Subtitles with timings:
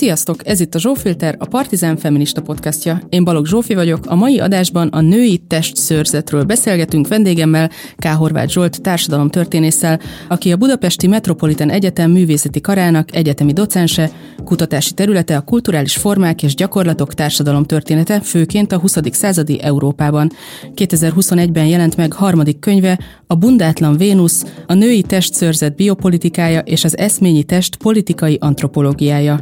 [0.00, 0.46] Sziasztok!
[0.48, 3.00] Ez itt a Zsófilter, a Partizán Feminista podcastja.
[3.08, 4.06] Én Balogh Zsófi vagyok.
[4.06, 8.06] A mai adásban a női test szőrzetről beszélgetünk vendégemmel, K.
[8.06, 14.10] Horváth Zsolt társadalomtörténésszel, aki a Budapesti Metropolitan Egyetem művészeti karának egyetemi docense,
[14.44, 18.96] kutatási területe a kulturális formák és gyakorlatok társadalomtörténete, főként a 20.
[19.10, 20.30] századi Európában.
[20.74, 27.42] 2021-ben jelent meg harmadik könyve, a Bundátlan Vénusz, a női testszőrzet biopolitikája és az eszményi
[27.42, 29.40] test politikai antropológiája.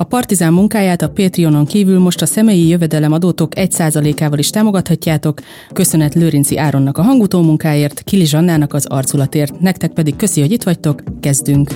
[0.00, 5.40] A Partizán munkáját a Patreonon kívül most a személyi jövedelem adótok 1%-ával is támogathatjátok.
[5.72, 9.60] Köszönet Lőrinci Áronnak a hangutó munkáért, Kili Zsannának az arculatért.
[9.60, 11.02] Nektek pedig köszi, hogy itt vagytok.
[11.20, 11.70] Kezdünk!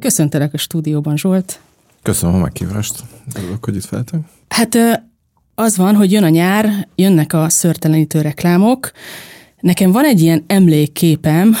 [0.00, 1.60] Köszöntelek a stúdióban, Zsolt.
[2.02, 3.02] Köszönöm a meghívást.
[3.34, 4.20] Örülök, hogy itt feltek.
[4.48, 4.76] Hát
[5.54, 8.90] az van, hogy jön a nyár, jönnek a szörtelenítő reklámok.
[9.60, 11.54] Nekem van egy ilyen emlékképem,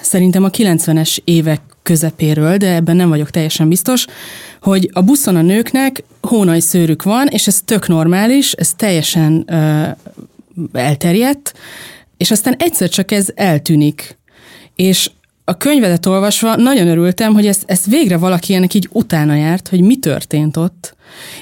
[0.00, 4.06] szerintem a 90-es évek közepéről, de ebben nem vagyok teljesen biztos,
[4.60, 9.82] hogy a buszon a nőknek hónai szőrük van, és ez tök normális, ez teljesen ö,
[10.72, 11.54] elterjedt,
[12.16, 14.18] és aztán egyszer csak ez eltűnik.
[14.74, 15.10] És
[15.44, 19.80] a könyvedet olvasva nagyon örültem, hogy ezt, ezt végre valaki ennek így utána járt, hogy
[19.80, 20.96] mi történt ott.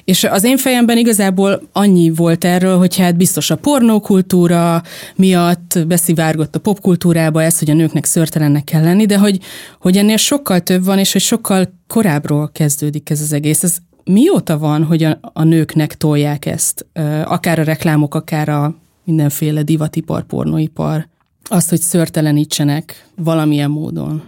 [0.05, 4.83] És az én fejemben igazából annyi volt erről, hogy hát biztos a pornókultúra
[5.16, 9.39] miatt beszivárgott a popkultúrába ez, hogy a nőknek szörtelennek kell lenni, de hogy,
[9.80, 13.62] hogy ennél sokkal több van, és hogy sokkal korábbról kezdődik ez az egész.
[13.62, 16.86] Ez mióta van, hogy a, a nőknek tolják ezt?
[17.24, 18.74] Akár a reklámok, akár a
[19.05, 21.08] mindenféle divatipar, pornóipar
[21.44, 24.22] azt, hogy szörtelenítsenek valamilyen módon?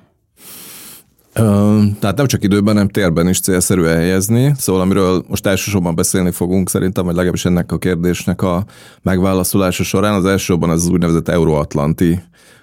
[1.32, 4.52] Tehát nem csak időben, hanem térben is célszerű elhelyezni.
[4.56, 8.64] Szóval amiről most elsősorban beszélni fogunk szerintem, vagy legalábbis ennek a kérdésnek a
[9.02, 12.20] megválaszolása során, az elsősorban az, úgynevezett euróatlanti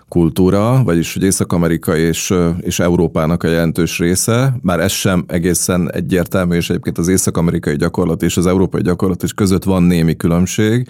[0.10, 6.56] kultúra, vagyis hogy Észak-Amerika és, és Európának a jelentős része, már ez sem egészen egyértelmű,
[6.56, 10.90] és egyébként az észak-amerikai gyakorlat és az európai gyakorlat is között van némi különbség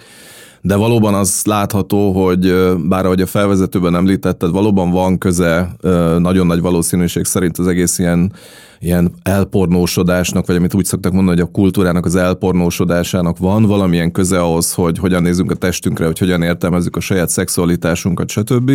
[0.60, 2.54] de valóban az látható, hogy
[2.88, 5.76] bár ahogy a felvezetőben említetted, valóban van köze
[6.18, 8.32] nagyon nagy valószínűség szerint az egész ilyen,
[8.80, 14.40] ilyen elpornósodásnak, vagy amit úgy szoktak mondani, hogy a kultúrának az elpornósodásának van valamilyen köze
[14.40, 18.72] ahhoz, hogy hogyan nézünk a testünkre, hogy hogyan értelmezzük a saját szexualitásunkat, stb.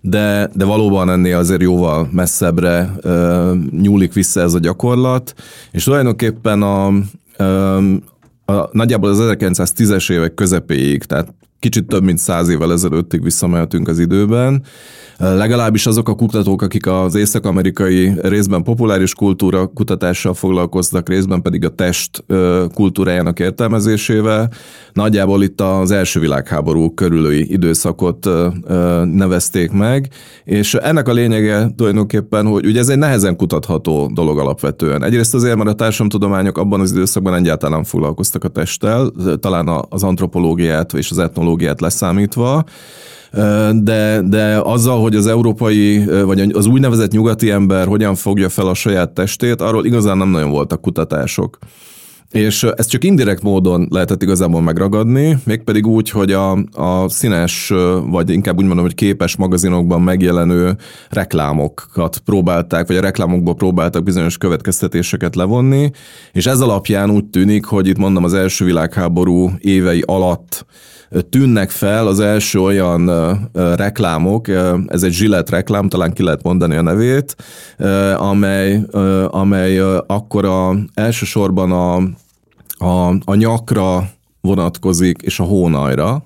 [0.00, 2.92] De, de valóban ennél azért jóval messzebbre
[3.80, 5.34] nyúlik vissza ez a gyakorlat,
[5.70, 6.92] és tulajdonképpen a,
[8.44, 13.98] a, nagyjából az 1910-es évek közepéig, tehát kicsit több mint száz évvel ezelőttig visszamehetünk az
[13.98, 14.64] időben,
[15.22, 21.68] Legalábbis azok a kutatók, akik az észak-amerikai részben populáris kultúra kutatással foglalkoztak, részben pedig a
[21.68, 22.24] test
[22.74, 24.50] kultúrájának értelmezésével,
[24.92, 28.28] nagyjából itt az első világháború körülői időszakot
[29.04, 30.08] nevezték meg,
[30.44, 35.04] és ennek a lényege tulajdonképpen, hogy ugye ez egy nehezen kutatható dolog alapvetően.
[35.04, 40.92] Egyrészt azért, mert a társadalomtudományok abban az időszakban egyáltalán foglalkoztak a testtel, talán az antropológiát
[40.92, 42.64] és az etnológiát leszámítva,
[43.72, 48.74] de, de azzal, hogy az európai, vagy az úgynevezett nyugati ember hogyan fogja fel a
[48.74, 51.58] saját testét, arról igazán nem nagyon voltak kutatások.
[52.30, 57.72] És ezt csak indirekt módon lehetett igazából megragadni, mégpedig úgy, hogy a, a színes,
[58.06, 60.76] vagy inkább úgy mondom, hogy képes magazinokban megjelenő
[61.10, 65.90] reklámokat próbálták, vagy a reklámokból próbáltak bizonyos következtetéseket levonni,
[66.32, 70.66] és ez alapján úgy tűnik, hogy itt mondom az első világháború évei alatt
[71.30, 73.10] tűnnek fel az első olyan
[73.52, 74.48] reklámok,
[74.86, 77.36] ez egy Gillette reklám, talán ki lehet mondani a nevét,
[78.16, 78.80] amely,
[79.26, 81.96] amely akkor a, elsősorban a,
[82.86, 84.08] a, a nyakra
[84.40, 86.24] vonatkozik, és a hónajra,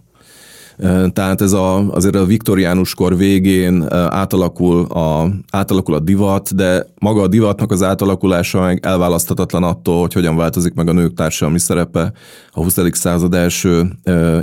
[1.13, 7.23] tehát ez a, azért a viktoriánus kor végén átalakul a, átalakul a divat, de maga
[7.23, 12.13] a divatnak az átalakulása meg elválaszthatatlan attól, hogy hogyan változik meg a nők társadalmi szerepe
[12.51, 12.79] a 20.
[12.93, 13.89] század első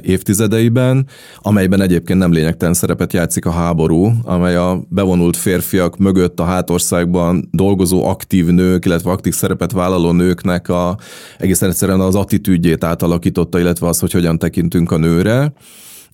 [0.02, 1.08] évtizedeiben,
[1.38, 7.50] amelyben egyébként nem lényegtelen szerepet játszik a háború, amely a bevonult férfiak mögött a hátországban
[7.52, 10.98] dolgozó aktív nők, illetve aktív szerepet vállaló nőknek a,
[11.38, 15.54] egészen egyszerűen az attitűdjét átalakította, illetve az, hogy hogyan tekintünk a nőre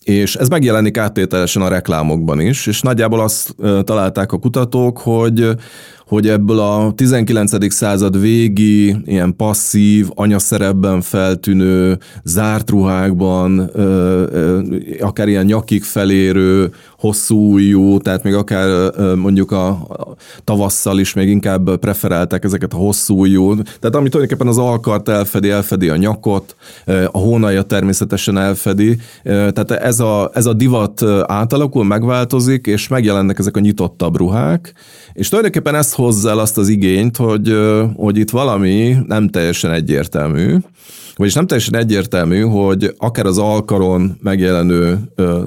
[0.09, 5.55] és ez megjelenik áttételesen a reklámokban is, és nagyjából azt találták a kutatók, hogy
[6.07, 7.73] hogy ebből a 19.
[7.73, 13.59] század végi, ilyen passzív, anyaszerepben feltűnő, zárt ruhákban,
[14.99, 19.87] akár ilyen nyakig felérő, hosszú ujjú, tehát még akár mondjuk a,
[20.43, 25.49] tavasszal is még inkább preferálták ezeket a hosszú ujjú, tehát ami tulajdonképpen az alkart elfedi,
[25.49, 26.55] elfedi a nyakot,
[27.11, 33.57] a hónaja természetesen elfedi, tehát ez a, ez a divat átalakul, megváltozik, és megjelennek ezek
[33.57, 34.73] a nyitottabb ruhák,
[35.13, 37.55] és tulajdonképpen ezt hozza el azt az igényt, hogy,
[37.95, 40.57] hogy itt valami nem teljesen egyértelmű,
[41.19, 44.97] vagyis nem teljesen egyértelmű, hogy akár az alkaron megjelenő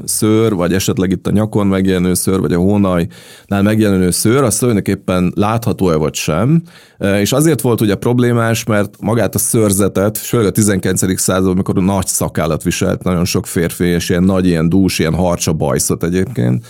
[0.04, 5.32] szőr, vagy esetleg itt a nyakon megjelenő szőr, vagy a hónajnál megjelenő szőr, az tulajdonképpen
[5.36, 6.62] látható-e vagy sem.
[6.98, 11.20] És azért volt ugye problémás, mert magát a szőrzetet, főleg a 19.
[11.20, 15.52] században, amikor nagy szakállat viselt nagyon sok férfi, és ilyen nagy, ilyen dús, ilyen harcsa
[15.52, 16.66] bajszot egyébként,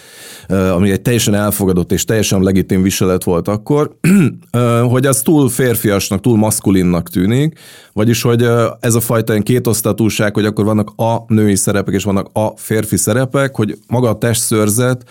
[0.49, 3.97] ami egy teljesen elfogadott és teljesen legitim viselet volt akkor,
[4.93, 7.59] hogy az túl férfiasnak, túl maszkulinnak tűnik,
[7.93, 8.47] vagyis, hogy
[8.81, 12.97] ez a fajta ilyen kétosztatúság, hogy akkor vannak a női szerepek és vannak a férfi
[12.97, 15.05] szerepek, hogy maga a testszörzet,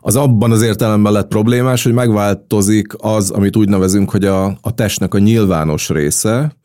[0.00, 4.74] az abban az értelemben lett problémás, hogy megváltozik az, amit úgy nevezünk, hogy a, a
[4.74, 6.56] testnek a nyilvános része.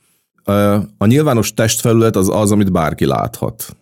[0.97, 3.75] A nyilvános testfelület az az, amit bárki láthat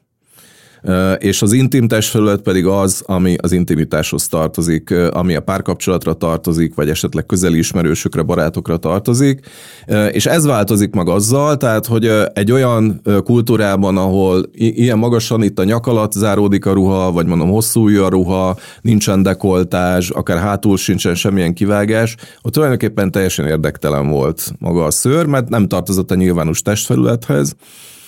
[1.18, 6.90] és az intim testfelület pedig az, ami az intimitáshoz tartozik, ami a párkapcsolatra tartozik, vagy
[6.90, 9.40] esetleg közeli ismerősökre, barátokra tartozik,
[10.12, 15.64] és ez változik meg azzal, tehát, hogy egy olyan kultúrában, ahol ilyen magasan itt a
[15.64, 21.16] nyak alatt záródik a ruha, vagy mondom hosszú a ruha, nincsen dekoltás, akár hátul sincsen
[21.16, 26.62] semmilyen kivágás, ott tulajdonképpen teljesen érdektelen volt maga a szőr, mert nem tartozott a nyilvános
[26.62, 27.56] testfelülethez,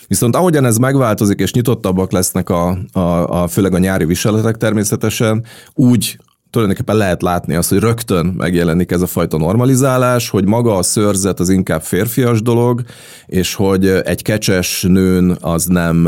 [0.10, 3.00] Viszont ahogyan ez megváltozik, és nyitottabbak lesznek a, a,
[3.42, 6.18] a főleg a nyári viseletek természetesen, úgy
[6.50, 11.40] tulajdonképpen lehet látni azt, hogy rögtön megjelenik ez a fajta normalizálás, hogy maga a szőrzet
[11.40, 12.82] az inkább férfias dolog,
[13.26, 16.02] és hogy egy kecses nőn az nem,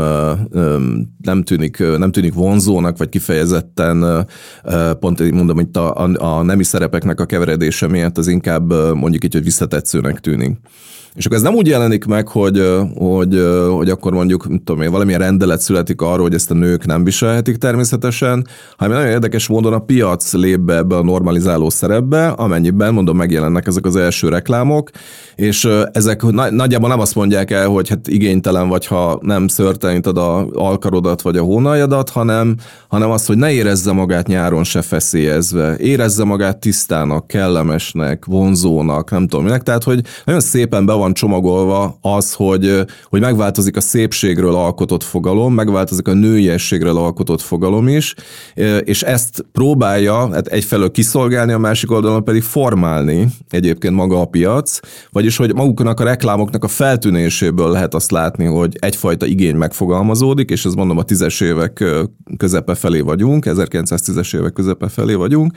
[1.20, 4.26] nem, tűnik, nem tűnik vonzónak, vagy kifejezetten
[5.00, 9.24] pont így mondom, itt a, a, a nemi szerepeknek a keveredése miatt az inkább mondjuk
[9.24, 10.56] így, hogy visszatetszőnek tűnik.
[11.14, 12.62] És akkor ez nem úgy jelenik meg, hogy,
[12.96, 16.86] hogy, hogy akkor mondjuk, mit tudom én, valamilyen rendelet születik arról, hogy ezt a nők
[16.86, 22.28] nem viselhetik természetesen, hanem nagyon érdekes módon a piac lép be ebbe a normalizáló szerepbe,
[22.28, 24.90] amennyiben, mondom, megjelennek ezek az első reklámok,
[25.34, 30.46] és ezek nagyjából nem azt mondják el, hogy hát igénytelen vagy, ha nem szörteleníted a
[30.52, 32.56] alkarodat vagy a hónaljadat, hanem,
[32.88, 39.26] hanem azt, hogy ne érezze magát nyáron se feszélyezve, érezze magát tisztának, kellemesnek, vonzónak, nem
[39.26, 44.54] tudom minek, tehát hogy nagyon szépen be van csomagolva az, hogy, hogy megváltozik a szépségről
[44.54, 48.14] alkotott fogalom, megváltozik a nőiességről alkotott fogalom is,
[48.80, 54.78] és ezt próbálja hát egyfelől kiszolgálni, a másik oldalon pedig formálni egyébként maga a piac,
[55.10, 60.64] vagyis hogy maguknak a reklámoknak a feltűnéséből lehet azt látni, hogy egyfajta igény megfogalmazódik, és
[60.64, 61.84] ez mondom a tízes évek
[62.36, 65.52] közepe felé vagyunk, 1910-es évek közepe felé vagyunk,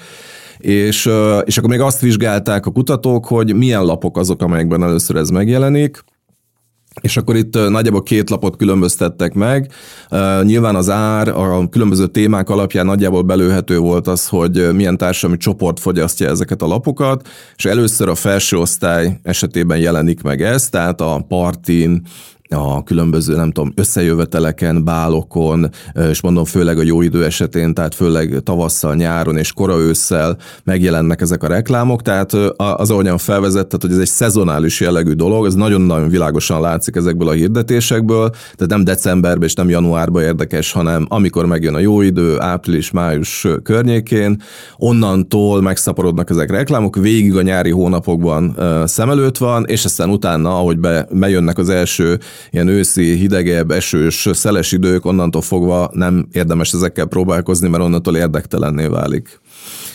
[0.65, 1.09] és,
[1.43, 6.03] és akkor még azt vizsgálták a kutatók, hogy milyen lapok azok, amelyekben először ez megjelenik,
[7.01, 9.71] és akkor itt nagyjából két lapot különböztettek meg.
[10.43, 15.79] Nyilván az ár a különböző témák alapján nagyjából belőhető volt az, hogy milyen társadalmi csoport
[15.79, 21.25] fogyasztja ezeket a lapokat, és először a felső osztály esetében jelenik meg ez, tehát a
[21.27, 22.01] partin,
[22.49, 25.69] a különböző, nem tudom, összejöveteleken, bálokon,
[26.09, 31.21] és mondom főleg a jó idő esetén, tehát főleg tavasszal, nyáron és kora ősszel megjelennek
[31.21, 36.09] ezek a reklámok, tehát az, ahogyan felvezetted, hogy ez egy szezonális jellegű dolog, ez nagyon-nagyon
[36.09, 41.75] világosan látszik ezekből a hirdetésekből, tehát nem decemberben és nem januárban érdekes, hanem amikor megjön
[41.75, 44.41] a jó idő, április-május környékén,
[44.77, 50.57] onnantól megszaporodnak ezek a reklámok, végig a nyári hónapokban szem előtt van, és aztán utána,
[50.57, 56.73] ahogy be, bejönnek az első ilyen őszi, hidegebb, esős, szeles idők, onnantól fogva nem érdemes
[56.73, 59.39] ezekkel próbálkozni, mert onnantól érdektelenné válik.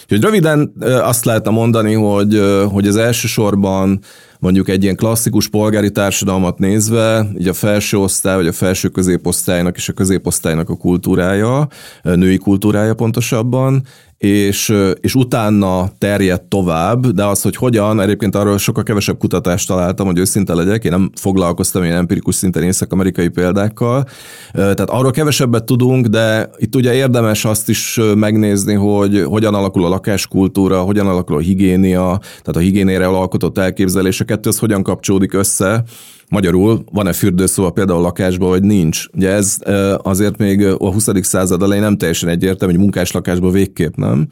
[0.02, 4.00] Úgyhogy röviden azt lehetne mondani, hogy, hogy az elsősorban
[4.38, 9.76] mondjuk egy ilyen klasszikus polgári társadalmat nézve, így a felső osztály, vagy a felső középosztálynak
[9.76, 11.68] és a középosztálynak a kultúrája,
[12.02, 13.82] női kultúrája pontosabban,
[14.20, 20.06] és, és utána terjedt tovább, de az, hogy hogyan, egyébként arról sokkal kevesebb kutatást találtam,
[20.06, 24.04] hogy őszinte legyek, én nem foglalkoztam ilyen empirikus szinten észak-amerikai példákkal,
[24.52, 29.88] tehát arról kevesebbet tudunk, de itt ugye érdemes azt is megnézni, hogy hogyan alakul a
[29.88, 35.34] lakáskultúra, hogyan alakul a higiénia, tehát a higiénére alkotott elképzelés, a kettő az hogyan kapcsolódik
[35.34, 35.84] össze,
[36.30, 39.04] Magyarul van-e fürdőszoba például a lakásban, vagy nincs.
[39.14, 39.56] Ugye ez
[39.96, 41.08] azért még a 20.
[41.20, 44.28] század elején nem teljesen egyértelmű, hogy munkás lakásban végképp nem,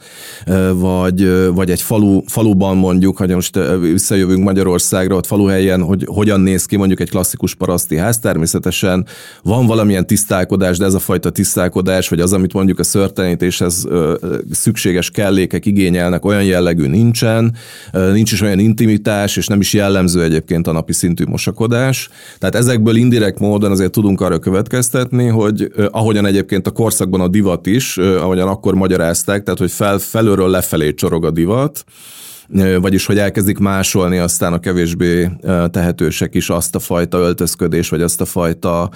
[0.72, 6.64] vagy, vagy egy falu, faluban mondjuk, hogy most visszajövünk Magyarországra, ott faluhelyen, hogy hogyan néz
[6.64, 9.06] ki mondjuk egy klasszikus paraszti ház, természetesen
[9.42, 13.88] van valamilyen tisztálkodás, de ez a fajta tisztálkodás, vagy az, amit mondjuk a szörtelenítéshez
[14.50, 17.54] szükséges kellékek igényelnek, olyan jellegű nincsen,
[18.12, 21.86] nincs is olyan intimitás, és nem is jellemző egyébként a napi szintű mosakodás.
[22.38, 27.66] Tehát ezekből indirekt módon azért tudunk arra következtetni, hogy ahogyan egyébként a korszakban a divat
[27.66, 31.84] is, ahogyan akkor magyarázták, tehát hogy fel, felőről lefelé csorog a divat,
[32.80, 35.30] vagyis hogy elkezdik másolni aztán a kevésbé
[35.70, 38.90] tehetősek is azt a fajta öltözködés, vagy azt a fajta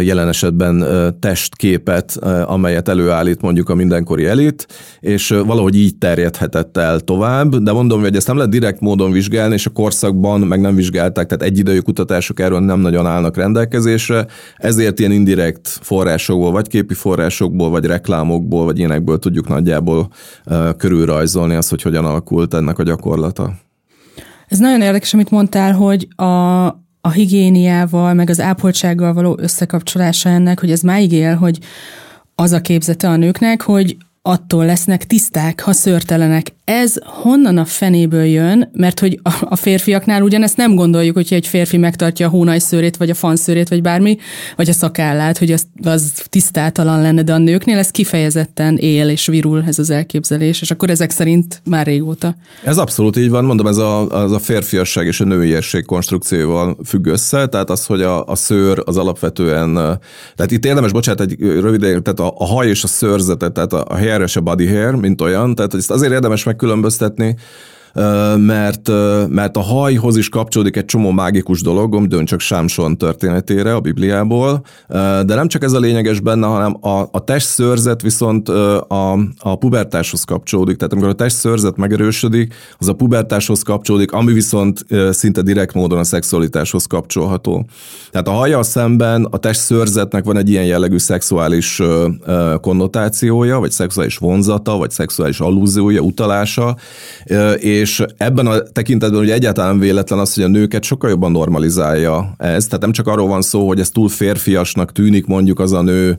[0.00, 0.84] jelen esetben
[1.20, 4.66] testképet, amelyet előállít mondjuk a mindenkori elit,
[5.00, 9.54] és valahogy így terjedhetett el tovább, de mondom, hogy ezt nem lehet direkt módon vizsgálni,
[9.54, 14.98] és a korszakban meg nem vizsgálták, tehát egyidejű kutatások erről nem nagyon állnak rendelkezésre, ezért
[14.98, 20.08] ilyen indirekt forrásokból, vagy képi forrásokból, vagy reklámokból, vagy ilyenekből tudjuk nagyjából
[20.76, 23.52] körülrajzolni azt, hogy hogyan alakult ennek gyakorlata.
[24.48, 26.66] Ez nagyon érdekes, amit mondtál, hogy a,
[27.00, 31.58] a higiéniával, meg az ápoltsággal való összekapcsolása ennek, hogy ez máig él, hogy
[32.34, 36.54] az a képzete a nőknek, hogy attól lesznek tiszták, ha szörtelenek.
[36.64, 41.76] Ez honnan a fenéből jön, mert hogy a férfiaknál ugyanezt nem gondoljuk, hogyha egy férfi
[41.76, 44.16] megtartja a hónajszőrét, vagy a fanszőrét, vagy bármi,
[44.56, 49.26] vagy a szakállát, hogy az, az tisztátalan lenne, de a nőknél ez kifejezetten él és
[49.26, 52.36] virul ez az elképzelés, és akkor ezek szerint már régóta.
[52.64, 57.06] Ez abszolút így van, mondom, ez a, az a férfiasság és a nőiesség konstrukcióval függ
[57.06, 59.74] össze, tehát az, hogy a, a szőr az alapvetően,
[60.34, 63.84] tehát itt érdemes, bocsánat, egy rövid, tehát a, a haj és a szőrzete, tehát a,
[63.88, 67.36] a és a body hair, mint olyan, tehát ezt azért érdemes megkülönböztetni,
[68.36, 68.90] mert,
[69.28, 74.64] mert a hajhoz is kapcsolódik egy csomó mágikus dolog, gondoljunk csak Sámson történetére a Bibliából,
[75.24, 80.24] de nem csak ez a lényeges benne, hanem a, a testszőrzet viszont a, a pubertáshoz
[80.24, 85.98] kapcsolódik, tehát amikor a testszőrzet megerősödik, az a pubertáshoz kapcsolódik, ami viszont szinte direkt módon
[85.98, 87.66] a szexualitáshoz kapcsolható.
[88.10, 91.82] Tehát a haja szemben a testszőrzetnek van egy ilyen jellegű szexuális
[92.60, 96.76] konnotációja, vagy szexuális vonzata, vagy szexuális allúziója, utalása,
[97.56, 102.34] és és ebben a tekintetben hogy egyáltalán véletlen az, hogy a nőket sokkal jobban normalizálja
[102.38, 102.66] ez.
[102.66, 106.18] Tehát nem csak arról van szó, hogy ez túl férfiasnak tűnik mondjuk az a nő,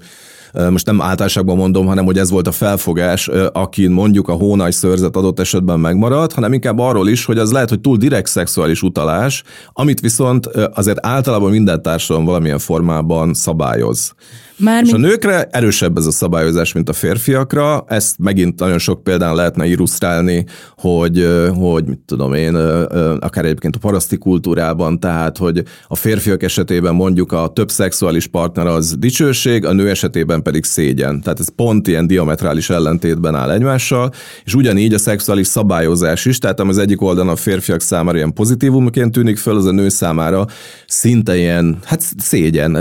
[0.70, 5.16] most nem általánosságban mondom, hanem hogy ez volt a felfogás, akin mondjuk a hónaj szőrzet
[5.16, 9.44] adott esetben megmaradt, hanem inkább arról is, hogy az lehet, hogy túl direkt szexuális utalás,
[9.74, 14.14] amit viszont azért általában minden társadalom valamilyen formában szabályoz.
[14.58, 17.84] Már és a nőkre erősebb ez a szabályozás, mint a férfiakra.
[17.88, 20.46] Ezt megint nagyon sok példán lehetne illusztrálni,
[20.78, 22.56] hogy, hogy mit tudom én,
[23.20, 28.68] akár egyébként a paraszti kultúrában, tehát, hogy a férfiak esetében mondjuk a több szexuális partner
[28.68, 31.22] az dicsőség, a nő esetében pedig szégyen.
[31.22, 34.12] Tehát ez pont ilyen diametrális ellentétben áll egymással,
[34.44, 39.12] és ugyanígy a szexuális szabályozás is, tehát az egyik oldalon a férfiak számára ilyen pozitívumként
[39.12, 40.46] tűnik föl, az a nő számára
[40.88, 42.72] szinte ilyen, hát szégyen,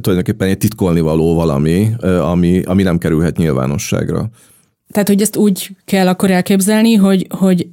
[0.00, 4.30] tulajdonképpen egy titkolni való valami, ami, ami nem kerülhet nyilvánosságra.
[4.92, 7.66] Tehát, hogy ezt úgy kell akkor elképzelni, hogy, hogy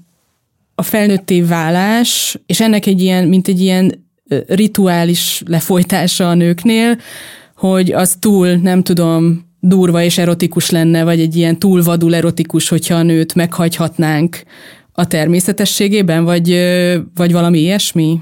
[0.75, 4.05] a felnőtté válás, és ennek egy ilyen, mint egy ilyen
[4.47, 6.97] rituális lefolytása a nőknél,
[7.57, 12.69] hogy az túl, nem tudom, durva és erotikus lenne, vagy egy ilyen túl vadul erotikus,
[12.69, 14.43] hogyha a nőt meghagyhatnánk
[14.91, 16.59] a természetességében, vagy,
[17.15, 18.21] vagy valami ilyesmi?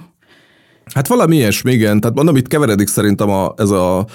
[0.94, 2.00] Hát valami ilyesmi, igen.
[2.00, 4.06] Tehát mondom, itt keveredik szerintem a, ez a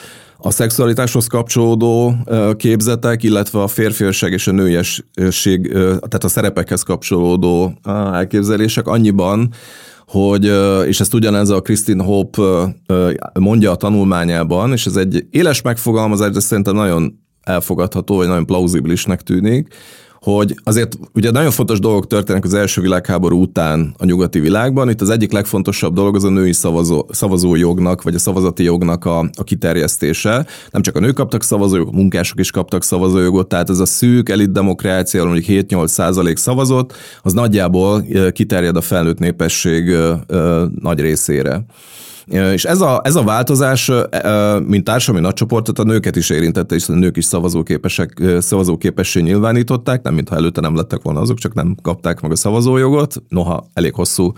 [0.43, 2.15] a szexualitáshoz kapcsolódó
[2.57, 7.73] képzetek, illetve a férfiasság és a nőiesség, tehát a szerepekhez kapcsolódó
[8.13, 9.53] elképzelések annyiban,
[10.11, 10.45] hogy,
[10.87, 12.75] és ezt ugyanez a Christine Hope
[13.41, 19.23] mondja a tanulmányában, és ez egy éles megfogalmazás, de szerintem nagyon elfogadható, vagy nagyon plauzibilisnek
[19.23, 19.75] tűnik,
[20.21, 24.91] hogy azért ugye nagyon fontos dolgok történnek az első világháború után a nyugati világban.
[24.91, 29.19] Itt az egyik legfontosabb dolog az a női szavazó, szavazójognak, vagy a szavazati jognak a,
[29.19, 30.47] a kiterjesztése.
[30.71, 34.29] Nem csak a nők kaptak szavazójogot, a munkások is kaptak szavazójogot, tehát ez a szűk
[34.29, 39.97] elit demokrácia, mondjuk 7-8 százalék szavazott, az nagyjából kiterjed a felnőtt népesség
[40.81, 41.65] nagy részére.
[42.31, 43.91] És ez a, ez a változás,
[44.67, 50.15] mint társadalmi nagycsoportot a nőket is érintette, és a nők is szavazóképesek, szavazóképessé nyilvánították, nem
[50.15, 53.23] mintha előtte nem lettek volna azok, csak nem kapták meg a szavazójogot.
[53.29, 54.33] Noha elég hosszú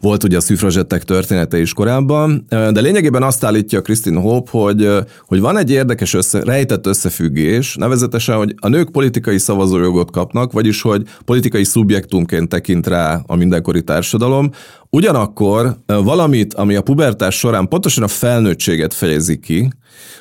[0.00, 4.88] volt ugye a szüfrazsettek története is korábban, de lényegében azt állítja Christine Hope, hogy,
[5.26, 10.82] hogy van egy érdekes össze, rejtett összefüggés, nevezetesen, hogy a nők politikai szavazójogot kapnak, vagyis
[10.82, 14.50] hogy politikai szubjektumként tekint rá a mindenkori társadalom,
[14.90, 19.70] Ugyanakkor valamit, ami a pubertás során pontosan a felnőttséget fejezi ki,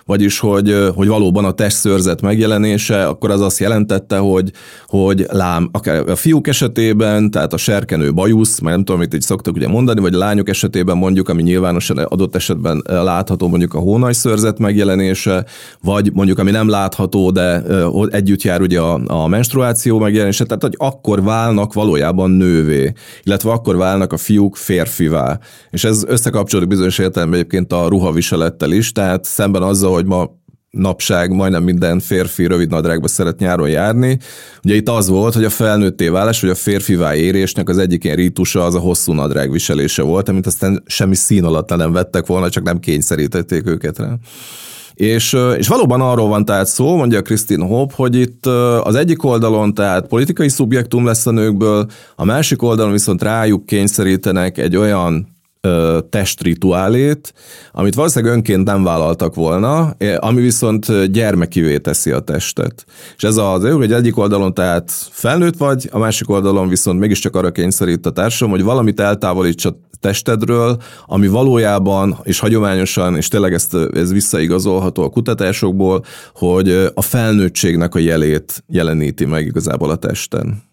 [0.05, 4.51] vagyis hogy, hogy valóban a testszörzet megjelenése, akkor az azt jelentette, hogy,
[4.85, 9.21] hogy lám, akár a fiúk esetében, tehát a serkenő bajusz, mert nem tudom, mit így
[9.21, 13.79] szoktak ugye mondani, vagy a lányok esetében mondjuk, ami nyilvánosan adott esetben látható, mondjuk a
[13.79, 15.45] hónajszörzet megjelenése,
[15.81, 17.63] vagy mondjuk, ami nem látható, de
[18.09, 23.77] együtt jár ugye a, a menstruáció megjelenése, tehát hogy akkor válnak valójában nővé, illetve akkor
[23.77, 25.39] válnak a fiúk férfivá.
[25.69, 30.29] És ez összekapcsolódik bizonyos értelemben egyébként a ruhaviselettel is, tehát szemben azzal, hogy ma
[30.75, 34.19] napság majdnem minden férfi rövid nadrágba szeret nyáron járni.
[34.63, 38.15] Ugye itt az volt, hogy a felnőtté válás, vagy a férfivá érésnek az egyik ilyen
[38.15, 42.49] rítusa az a hosszú nadrág viselése volt, amit aztán semmi szín alatt nem vettek volna,
[42.49, 44.17] csak nem kényszerítették őket rá.
[44.93, 48.45] És, és valóban arról van tehát szó, mondja Christine Hope, hogy itt
[48.83, 54.57] az egyik oldalon tehát politikai szubjektum lesz a nőkből, a másik oldalon viszont rájuk kényszerítenek
[54.57, 55.34] egy olyan
[56.09, 57.33] testrituálét,
[57.71, 62.85] amit valószínűleg önként nem vállaltak volna, ami viszont gyermekivé teszi a testet.
[63.17, 67.35] És ez az ő, hogy egyik oldalon tehát felnőtt vagy, a másik oldalon viszont mégiscsak
[67.35, 73.53] arra kényszerít a társam, hogy valamit eltávolíts a testedről, ami valójában, és hagyományosan, és tényleg
[73.53, 76.03] ezt, ez visszaigazolható a kutatásokból,
[76.33, 80.63] hogy a felnőttségnek a jelét jeleníti meg igazából a testen.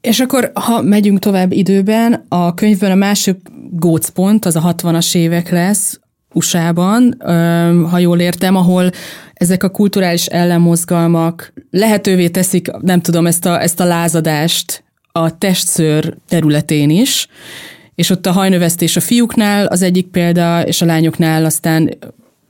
[0.00, 3.36] És akkor, ha megyünk tovább időben, a könyvben a másik
[3.70, 6.00] gócpont az a 60-as évek lesz,
[6.32, 7.14] USA-ban,
[7.90, 8.90] ha jól értem, ahol
[9.34, 16.16] ezek a kulturális ellenmozgalmak lehetővé teszik, nem tudom, ezt a, ezt a lázadást a testszőr
[16.28, 17.28] területén is,
[17.94, 21.98] és ott a hajnövesztés a fiúknál az egyik példa, és a lányoknál aztán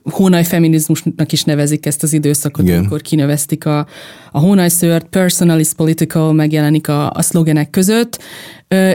[0.03, 2.77] hónaj feminizmusnak is nevezik ezt az időszakot, Igen.
[2.77, 3.87] amikor kinöveztik a,
[4.31, 8.19] a hónajszőrt, personal is political megjelenik a, a szlogenek között.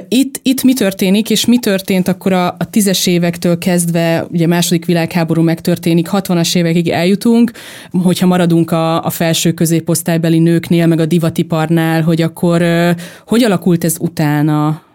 [0.08, 4.84] Itt, itt mi történik, és mi történt akkor a, a tízes évektől kezdve, ugye második
[4.84, 7.50] világháború megtörténik, 60-as évekig eljutunk,
[8.02, 12.64] hogyha maradunk a, a felső középosztálybeli nőknél, meg a divatiparnál, hogy akkor
[13.26, 14.85] hogy alakult ez utána?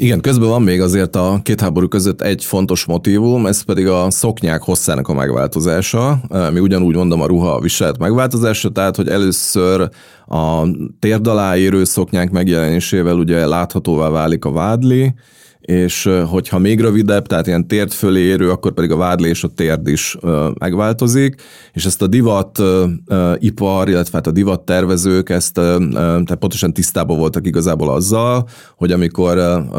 [0.00, 4.10] Igen, közben van még azért a két háború között egy fontos motivum, ez pedig a
[4.10, 6.20] szoknyák hosszának a megváltozása,
[6.52, 9.88] mi ugyanúgy mondom a ruha viselet megváltozása, tehát hogy először
[10.26, 10.66] a
[10.98, 15.14] térd alá érő szoknyák megjelenésével ugye láthatóvá válik a vádli,
[15.68, 19.88] és hogyha még rövidebb, tehát ilyen térd fölé érő, akkor pedig a vádli a térd
[19.88, 20.16] is
[20.58, 22.62] megváltozik, és ezt a divat
[23.38, 29.36] ipar, illetve hát a divat tervezők ezt tehát pontosan tisztában voltak igazából azzal, hogy amikor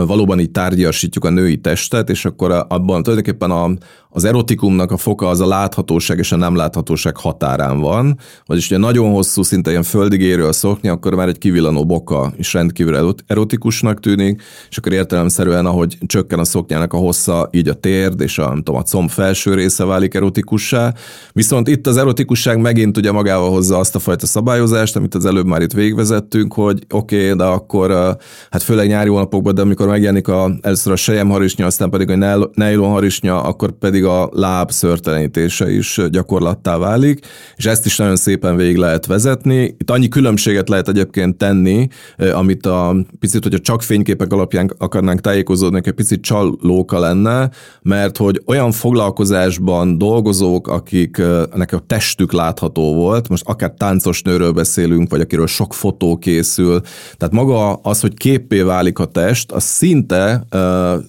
[0.08, 3.70] valóban így tárgyasítjuk a női testet, és akkor abban tulajdonképpen a,
[4.12, 8.78] az erotikumnak a foka az a láthatóság és a nem láthatóság határán van, vagyis ugye
[8.78, 13.16] nagyon hosszú, szinte ilyen földig érő a szoknya, akkor már egy kivillanó boka is rendkívül
[13.28, 18.38] erotikusnak tűnik, és akkor értelemszerűen, ahogy csökken a szoknyának a hossza, így a térd és
[18.38, 20.94] a, nem tudom, a comb felső része válik erotikussá.
[21.34, 25.46] Viszont itt az erotikusság megint ugye magával hozza azt a fajta szabályozást, amit az előbb
[25.46, 28.18] már itt végvezettünk, hogy oké, okay, de akkor
[28.50, 32.90] hát főleg nyári hónapokban, de amikor megjelenik a, először a sejemharisnya, aztán pedig a nylon
[32.90, 38.56] harisnya, akkor pedig pedig a láb szörtelenítése is gyakorlattá válik, és ezt is nagyon szépen
[38.56, 39.64] végig lehet vezetni.
[39.64, 41.88] Itt annyi különbséget lehet egyébként tenni,
[42.34, 47.50] amit a picit, hogyha csak fényképek alapján akarnánk tájékozódni, egy picit csalóka lenne,
[47.82, 55.10] mert hogy olyan foglalkozásban dolgozók, akiknek a testük látható volt, most akár táncos nőről beszélünk,
[55.12, 56.82] vagy akiről sok fotó készül,
[57.18, 60.46] tehát maga az, hogy képpé válik a test, az szinte,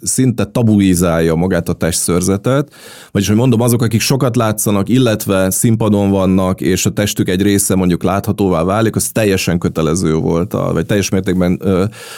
[0.02, 2.72] szinte tabuizálja magát a testszörzetet,
[3.12, 7.74] vagyis, hogy mondom, azok, akik sokat látszanak, illetve színpadon vannak, és a testük egy része
[7.74, 11.54] mondjuk láthatóvá válik, az teljesen kötelező volt, a, vagy teljes mértékben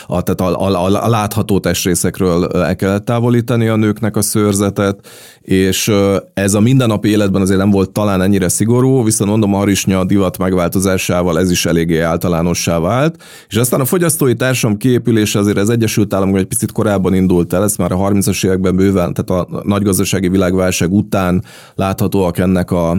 [0.06, 5.06] a, tehát a, a, a, a látható testrészekről el kellett távolítani a nőknek a szőrzetet,
[5.40, 5.92] és
[6.34, 10.38] ez a mindennapi életben azért nem volt talán ennyire szigorú, viszont mondom, a harisnya divat
[10.38, 16.14] megváltozásával ez is eléggé általánossá vált, és aztán a fogyasztói társam kiépülése azért az Egyesült
[16.14, 19.82] Államokban egy picit korábban indult el, ez már a 30-as években bőven, tehát a nagy
[19.82, 22.96] gazdasági világválság után láthatóak ennek a,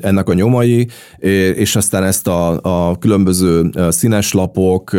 [0.00, 0.88] ennek a nyomai,
[1.54, 4.92] és aztán ezt a, a különböző színes lapok,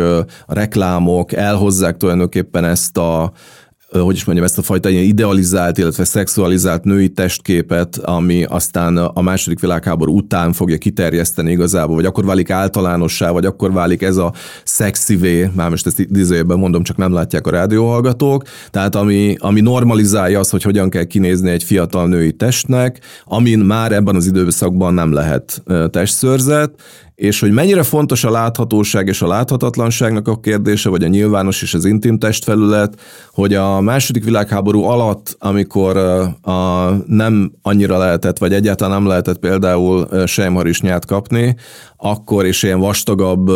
[0.46, 3.32] a reklámok elhozzák tulajdonképpen ezt a
[3.98, 9.20] hogy is mondjam, ezt a fajta ilyen idealizált, illetve szexualizált női testképet, ami aztán a
[9.20, 14.32] második világháború után fogja kiterjeszteni igazából, vagy akkor válik általánossá, vagy akkor válik ez a
[14.64, 20.38] szexivé, már most ezt idézőjében mondom, csak nem látják a rádióhallgatók, tehát ami, ami normalizálja
[20.38, 25.12] azt, hogy hogyan kell kinézni egy fiatal női testnek, amin már ebben az időszakban nem
[25.12, 26.70] lehet testszörzet,
[27.20, 31.74] és hogy mennyire fontos a láthatóság és a láthatatlanságnak a kérdése, vagy a nyilvános és
[31.74, 33.00] az intim testfelület,
[33.32, 35.96] hogy a második világháború alatt, amikor
[36.42, 41.56] a, nem annyira lehetett, vagy egyáltalán nem lehetett például sejmharisnyát kapni,
[42.02, 43.50] akkor is ilyen vastagabb,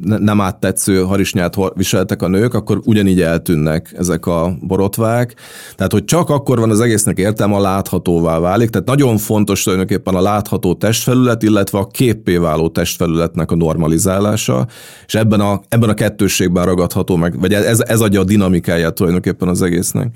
[0.00, 5.34] nem áttetsző harisnyát viseltek a nők, akkor ugyanígy eltűnnek ezek a borotvák.
[5.74, 8.70] Tehát, hogy csak akkor van az egésznek értelme, a láthatóvá válik.
[8.70, 14.66] Tehát nagyon fontos tulajdonképpen a látható testfelület, illetve a képpé váló testfelületnek a normalizálása,
[15.06, 19.48] és ebben a, ebben a kettősségben ragadható meg, vagy ez, ez adja a dinamikáját tulajdonképpen
[19.48, 20.08] az egésznek.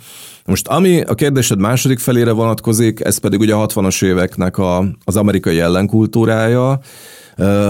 [0.47, 5.17] Most ami a kérdésed második felére vonatkozik, ez pedig ugye a 60-as éveknek a, az
[5.17, 5.61] amerikai
[6.31, 6.59] tror jeg.
[6.59, 6.77] og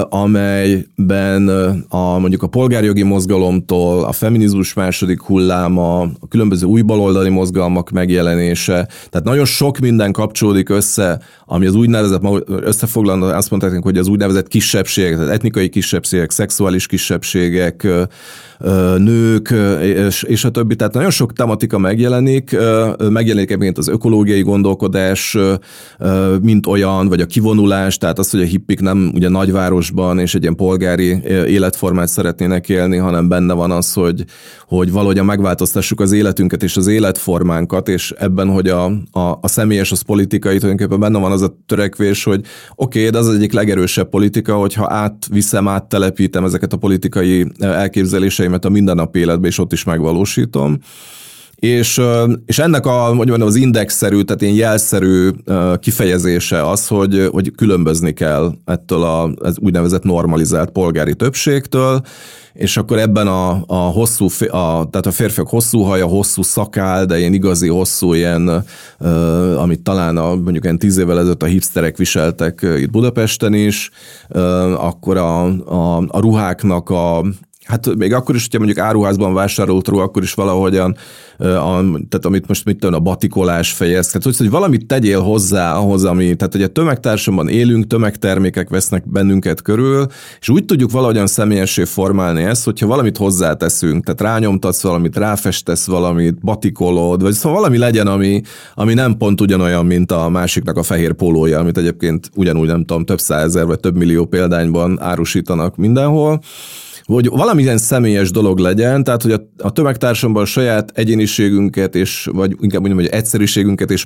[0.09, 1.49] amelyben
[1.89, 8.89] a, mondjuk a polgárjogi mozgalomtól a feminizmus második hulláma, a különböző új baloldali mozgalmak megjelenése,
[9.11, 14.49] tehát nagyon sok minden kapcsolódik össze, ami az úgynevezett, összefoglalva azt mondták, hogy az úgynevezett
[14.49, 17.87] kisebbségek, tehát etnikai kisebbségek, szexuális kisebbségek,
[18.97, 20.77] nők, és, és a többi.
[20.77, 22.57] Tehát nagyon sok tematika megjelenik,
[23.11, 25.37] megjelenik egyébként az ökológiai gondolkodás,
[26.41, 29.29] mint olyan, vagy a kivonulás, tehát az, hogy a hippik nem ugye
[29.61, 34.25] nagyvárosban és egy ilyen polgári életformát szeretnének élni, hanem benne van az, hogy,
[34.67, 39.93] hogy valahogyan megváltoztassuk az életünket és az életformánkat, és ebben, hogy a, a, a személyes,
[39.93, 42.41] az politikai, tulajdonképpen benne van az a törekvés, hogy
[42.75, 48.69] oké, okay, de az egyik legerősebb politika, hogyha átviszem, áttelepítem ezeket a politikai elképzeléseimet a
[48.69, 50.79] mindennapi életbe, és ott is megvalósítom.
[51.61, 52.01] És,
[52.47, 55.31] és ennek a, hogy mondjam, az indexszerű, tehát ilyen jelszerű
[55.81, 62.01] kifejezése az, hogy, hogy különbözni kell ettől a, az úgynevezett normalizált polgári többségtől,
[62.53, 67.19] és akkor ebben a, a hosszú, a, tehát a férfiak hosszú haja, hosszú szakál, de
[67.19, 68.65] ilyen igazi hosszú ilyen,
[69.57, 73.91] amit talán a, mondjuk ilyen tíz évvel ezelőtt a hipsterek viseltek itt Budapesten is,
[74.75, 77.25] akkor a, a, a ruháknak a,
[77.71, 80.97] Hát még akkor is, hogyha mondjuk áruházban vásárolt ruha, akkor is valahogyan,
[81.39, 85.75] a, tehát amit most mit tudom, a batikolás fejez, tehát hogy, hogy valamit tegyél hozzá
[85.75, 90.07] ahhoz, ami, tehát hogy a tömegtársamban élünk, tömegtermékek vesznek bennünket körül,
[90.41, 96.41] és úgy tudjuk valahogyan személyessé formálni ezt, hogyha valamit hozzáteszünk, tehát rányomtatsz valamit, ráfestesz valamit,
[96.41, 98.43] batikolod, vagy szóval valami legyen, ami,
[98.75, 103.05] ami nem pont ugyanolyan, mint a másiknak a fehér pólója, amit egyébként ugyanúgy nem tudom,
[103.05, 106.41] több százezer vagy több millió példányban árusítanak mindenhol
[107.15, 112.57] hogy valamilyen személyes dolog legyen, tehát hogy a, a tömegtársamban a saját egyéniségünket, és, vagy
[112.61, 114.05] inkább mondjam, hogy egyszerűségünket és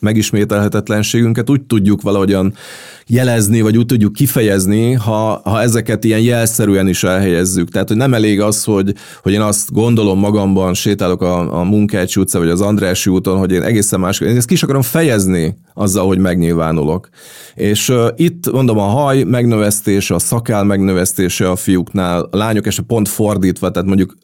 [0.00, 2.54] megismételhetetlenségünket úgy tudjuk valahogyan
[3.06, 7.68] jelezni, vagy úgy tudjuk kifejezni, ha, ha ezeket ilyen jelszerűen is elhelyezzük.
[7.68, 12.20] Tehát, hogy nem elég az, hogy, hogy én azt gondolom magamban, sétálok a, a Munkácsi
[12.20, 15.56] utca, vagy az Andrási úton, hogy én egészen más, én ezt ki is akarom fejezni
[15.74, 17.08] azzal, hogy megnyilvánulok.
[17.54, 22.86] És uh, itt mondom a haj megnövesztése, a szakál megnövesztése a fiúknál, a lányok esetleg
[22.86, 24.14] pont fordítva, tehát mondjuk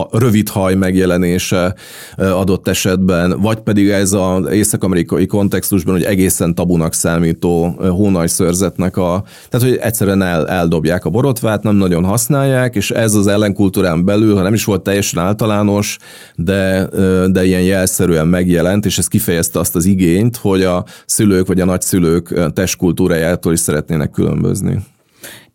[0.00, 1.74] a rövid haj megjelenése
[2.16, 9.66] adott esetben, vagy pedig ez az észak-amerikai kontextusban, hogy egészen tabunak számító hónajszörzetnek a, tehát
[9.66, 14.42] hogy egyszerűen el, eldobják a borotvát, nem nagyon használják, és ez az ellenkultúrán belül, ha
[14.42, 15.98] nem is volt teljesen általános,
[16.34, 16.88] de,
[17.26, 21.64] de ilyen jelszerűen megjelent, és ez kifejezte azt az igényt, hogy a szülők vagy a
[21.64, 24.78] nagyszülők testkultúrájától is szeretnének különbözni.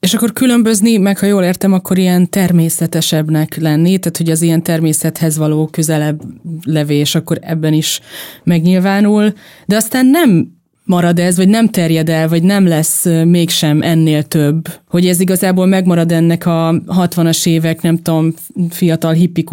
[0.02, 4.64] És akkor különbözni, meg ha jól értem, akkor ilyen természetesebbnek lenni, tehát hogy az ilyen
[4.64, 6.22] természethez való közelebb
[6.64, 8.00] levés akkor ebben is
[8.44, 9.34] megnyilvánul,
[9.66, 14.68] de aztán nem marad ez, vagy nem terjed el, vagy nem lesz mégsem ennél több,
[14.90, 18.34] hogy ez igazából megmarad ennek a 60-as évek, nem tudom,
[18.70, 19.44] fiatal hippi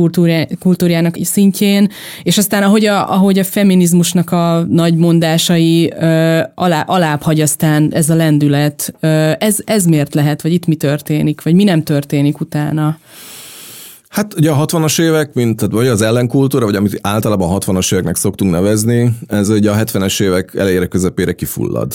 [0.60, 1.90] kultúrjának szintjén,
[2.22, 7.88] és aztán ahogy a, ahogy a feminizmusnak a nagy mondásai ö, alá, alább hagy aztán
[7.92, 11.82] ez a lendület, ö, ez, ez miért lehet, vagy itt mi történik, vagy mi nem
[11.82, 12.98] történik utána?
[14.09, 18.16] Hát ugye a 60-as évek, mint vagy az ellenkultúra, vagy amit általában a 60-as éveknek
[18.16, 21.92] szoktunk nevezni, ez ugye a 70-es évek elejére közepére kifullad.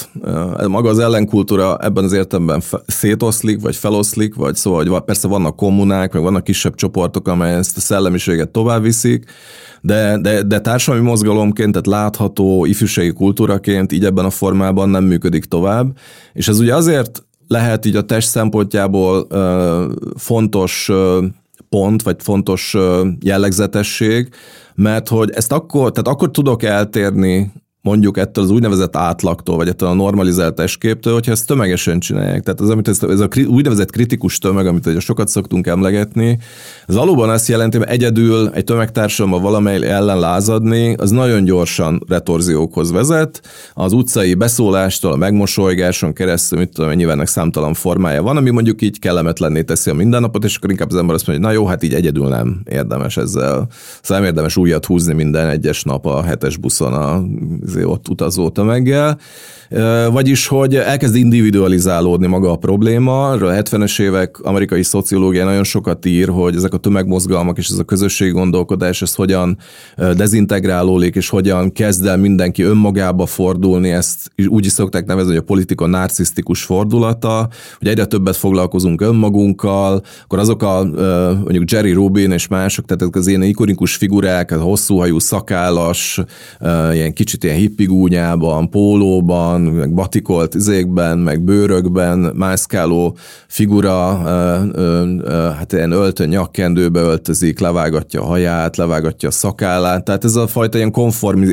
[0.67, 6.13] Maga az ellenkultúra ebben az értelemben szétoszlik, vagy feloszlik, vagy szóval, hogy persze vannak kommunák,
[6.13, 9.25] meg vannak kisebb csoportok, amely ezt a szellemiséget tovább viszik,
[9.81, 15.45] de, de, de társadalmi mozgalomként, tehát látható ifjúsági kultúraként így ebben a formában nem működik
[15.45, 15.97] tovább.
[16.33, 21.25] És ez ugye azért lehet így a test szempontjából ö, fontos ö,
[21.73, 22.75] pont, vagy fontos
[23.19, 24.29] jellegzetesség,
[24.75, 27.51] mert hogy ezt akkor, tehát akkor tudok eltérni
[27.83, 32.43] mondjuk ettől az úgynevezett átlagtól, vagy ettől a normalizált testképtől, hogyha ezt tömegesen csinálják.
[32.43, 36.37] Tehát az, amit ez, ez a úgynevezett kritikus tömeg, amit ugye sokat szoktunk emlegetni,
[36.87, 42.91] ez valóban azt jelenti, hogy egyedül egy tömegtársadalomban valamely ellen lázadni, az nagyon gyorsan retorziókhoz
[42.91, 43.41] vezet.
[43.73, 48.81] Az utcai beszólástól, a megmosolygáson keresztül, mit tudom, nyilván ennek számtalan formája van, ami mondjuk
[48.81, 51.67] így kellemetlenné teszi a mindennapot, és akkor inkább az ember azt mondja, hogy na jó,
[51.69, 53.67] hát így egyedül nem érdemes ezzel.
[54.01, 57.23] Szóval nem érdemes újat húzni minden egyes nap a hetes buszon a
[57.75, 59.19] ott utazó tömeggel.
[60.11, 63.29] Vagyis, hogy elkezd individualizálódni maga a probléma.
[63.29, 67.83] A 70-es évek amerikai szociológia nagyon sokat ír, hogy ezek a tömegmozgalmak és ez a
[67.83, 69.57] közösségi gondolkodás, ez hogyan
[70.15, 75.45] dezintegrálódik, és hogyan kezd el mindenki önmagába fordulni, ezt úgy is szokták nevezni, hogy a
[75.45, 80.83] politika narcisztikus fordulata, hogy egyre többet foglalkozunk önmagunkkal, akkor azok a
[81.43, 86.19] mondjuk Jerry Rubin és mások, tehát az ilyen ikonikus figurák, a hosszúhajú szakállas,
[86.93, 94.17] ilyen kicsit ilyen hippigúnyában, pólóban, meg batikolt izékben, meg bőrökben mászkáló figura,
[95.57, 100.77] hát ilyen öltön nyakkendőbe öltözik, levágatja a haját, levágatja a szakállát, tehát ez a fajta
[100.77, 101.43] ilyen konform,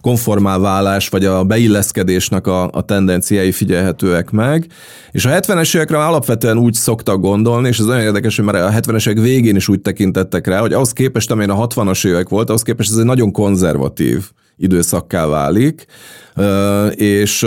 [0.00, 4.66] konformál válás, vagy a beilleszkedésnek a, a tendenciái figyelhetőek meg,
[5.10, 8.70] és a 70-es évekre alapvetően úgy szoktak gondolni, és ez nagyon érdekes, hogy már a
[8.70, 12.48] 70-es évek végén is úgy tekintettek rá, hogy ahhoz képest, amilyen a 60-as évek volt,
[12.48, 15.86] ahhoz képest ez egy nagyon konzervatív időszakká válik,
[16.90, 17.46] és,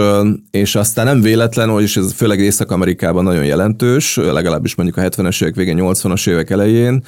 [0.52, 5.42] és aztán nem véletlen, hogy és ez főleg Észak-Amerikában nagyon jelentős, legalábbis mondjuk a 70-es
[5.42, 7.04] évek végén, 80-as évek elején,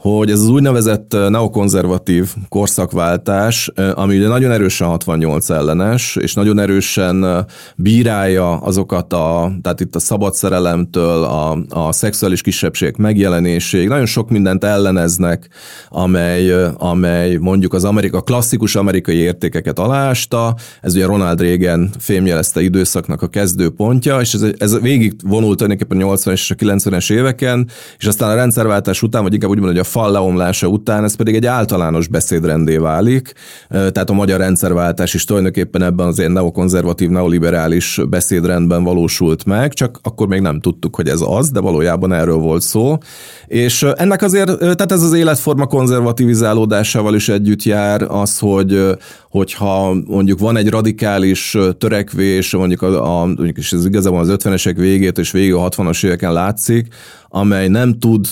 [0.00, 7.46] hogy ez az úgynevezett neokonzervatív korszakváltás, ami ugye nagyon erősen 68 ellenes, és nagyon erősen
[7.76, 14.30] bírálja azokat a, tehát itt a szabad szerelemtől, a, a szexuális kisebbségek megjelenéség, nagyon sok
[14.30, 15.48] mindent elleneznek,
[15.88, 23.22] amely, amely mondjuk az Amerika, klasszikus amerikai értékeket alásta, ez ugye Ronald Reagan fémjelezte időszaknak
[23.22, 28.06] a kezdőpontja, és ez, ez végig vonult tulajdonképpen a 80-es és a 90-es éveken, és
[28.06, 31.34] aztán a rendszerváltás után, vagy inkább úgy mondani, hogy a fal leomlása után ez pedig
[31.34, 33.32] egy általános beszédrendé válik,
[33.68, 39.98] tehát a magyar rendszerváltás is tulajdonképpen ebben az ilyen neokonzervatív, neoliberális beszédrendben valósult meg, csak
[40.02, 42.98] akkor még nem tudtuk, hogy ez az, de valójában erről volt szó.
[43.46, 48.96] És ennek azért, tehát ez az életforma konzervativizálódásával is együtt jár az, hogy
[49.30, 54.74] hogyha mondjuk van egy radikális törekvés, mondjuk, a, a, mondjuk is ez igazából az 50-esek
[54.76, 56.94] végét és végig a 60-as éveken látszik,
[57.28, 58.26] amely nem tud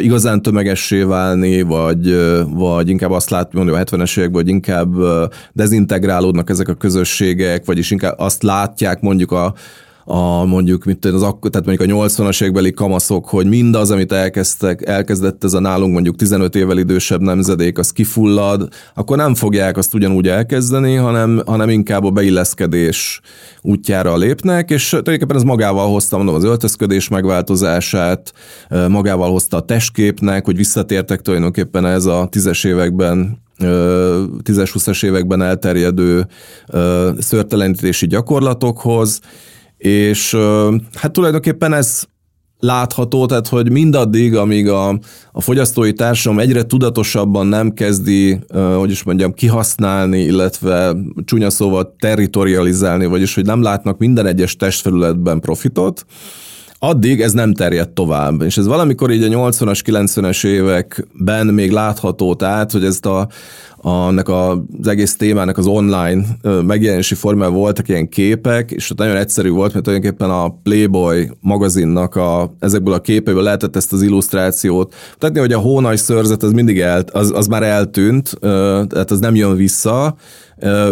[0.00, 2.16] igazán tömegessé válni, vagy,
[2.48, 4.94] vagy inkább azt látni, hogy a 70-es években, hogy inkább
[5.52, 9.54] dezintegrálódnak ezek a közösségek, vagyis inkább azt látják mondjuk a,
[10.04, 14.86] a mondjuk, mint az akkor, tehát mondjuk a 80-as évekbeli kamaszok, hogy mindaz, amit elkezdtek,
[14.86, 19.94] elkezdett ez a nálunk mondjuk 15 évvel idősebb nemzedék, az kifullad, akkor nem fogják azt
[19.94, 23.20] ugyanúgy elkezdeni, hanem, hanem inkább a beilleszkedés
[23.62, 28.32] útjára lépnek, és tulajdonképpen ez magával hozta, mondom, az öltözködés megváltozását,
[28.88, 36.26] magával hozta a testképnek, hogy visszatértek tulajdonképpen ez a tízes években 10-20-as években elterjedő
[37.18, 39.20] szörtelenítési gyakorlatokhoz,
[39.82, 40.36] és
[40.94, 42.02] hát tulajdonképpen ez
[42.58, 44.98] látható, tehát hogy mindaddig, amíg a,
[45.32, 48.38] a fogyasztói társadalom egyre tudatosabban nem kezdi,
[48.76, 55.40] hogy is mondjam, kihasználni, illetve csúnya szóval territorializálni, vagyis hogy nem látnak minden egyes testfelületben
[55.40, 56.04] profitot,
[56.84, 58.42] addig ez nem terjed tovább.
[58.42, 63.28] És ez valamikor így a 80-as, 90-es években még látható, tehát, hogy ezt a,
[63.76, 66.24] annak az egész témának az online
[66.62, 72.16] megjelenési formában voltak ilyen képek, és ott nagyon egyszerű volt, mert tulajdonképpen a Playboy magazinnak
[72.16, 74.94] a, ezekből a képekből lehetett ezt az illusztrációt.
[75.18, 78.36] Tehát, hogy a hónaj szörzet az mindig el, az, az már eltűnt,
[78.88, 80.16] tehát az nem jön vissza,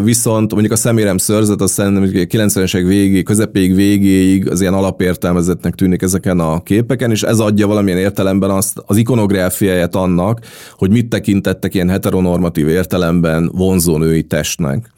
[0.02, 6.02] Viszont mondjuk a szemérem szörzet, azt szerintem 90-esek végéig, közepéig végéig az ilyen alapértelmezetnek tűnik
[6.02, 10.40] ezeken a képeken, és ez adja valamilyen értelemben azt az ikonográfiáját annak,
[10.76, 14.90] hogy mit tekintettek ilyen heteronormatív értelemben vonzó női testnek.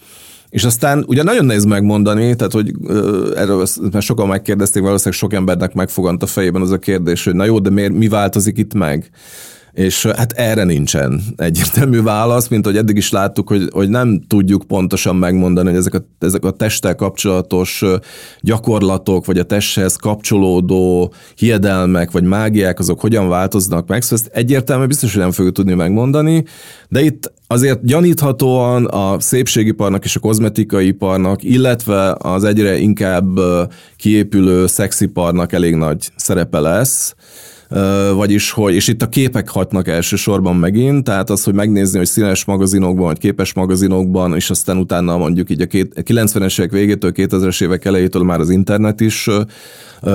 [0.51, 2.73] És aztán ugye nagyon nehéz megmondani, tehát hogy
[3.37, 7.45] erről mert sokan megkérdezték, valószínűleg sok embernek megfogant a fejében az a kérdés, hogy na
[7.45, 9.11] jó, de miért, mi változik itt meg?
[9.73, 14.65] És hát erre nincsen egyértelmű válasz, mint hogy eddig is láttuk, hogy, hogy nem tudjuk
[14.67, 17.85] pontosan megmondani, hogy ezek a, ezek a testtel kapcsolatos
[18.41, 24.03] gyakorlatok, vagy a testhez kapcsolódó hiedelmek, vagy mágiák, azok hogyan változnak meg.
[24.03, 26.45] Szóval ezt egyértelműen biztos, hogy nem fogjuk tudni megmondani,
[26.89, 33.39] de itt azért gyaníthatóan a szépségiparnak és a kozmetikai iparnak, illetve az egyre inkább
[33.97, 37.15] kiépülő szexiparnak elég nagy szerepe lesz
[38.15, 42.45] vagyis hogy, és itt a képek hatnak elsősorban megint, tehát az, hogy megnézni, hogy színes
[42.45, 47.85] magazinokban, vagy képes magazinokban, és aztán utána mondjuk így a 90-es évek végétől, 2000-es évek
[47.85, 49.29] elejétől már az internet is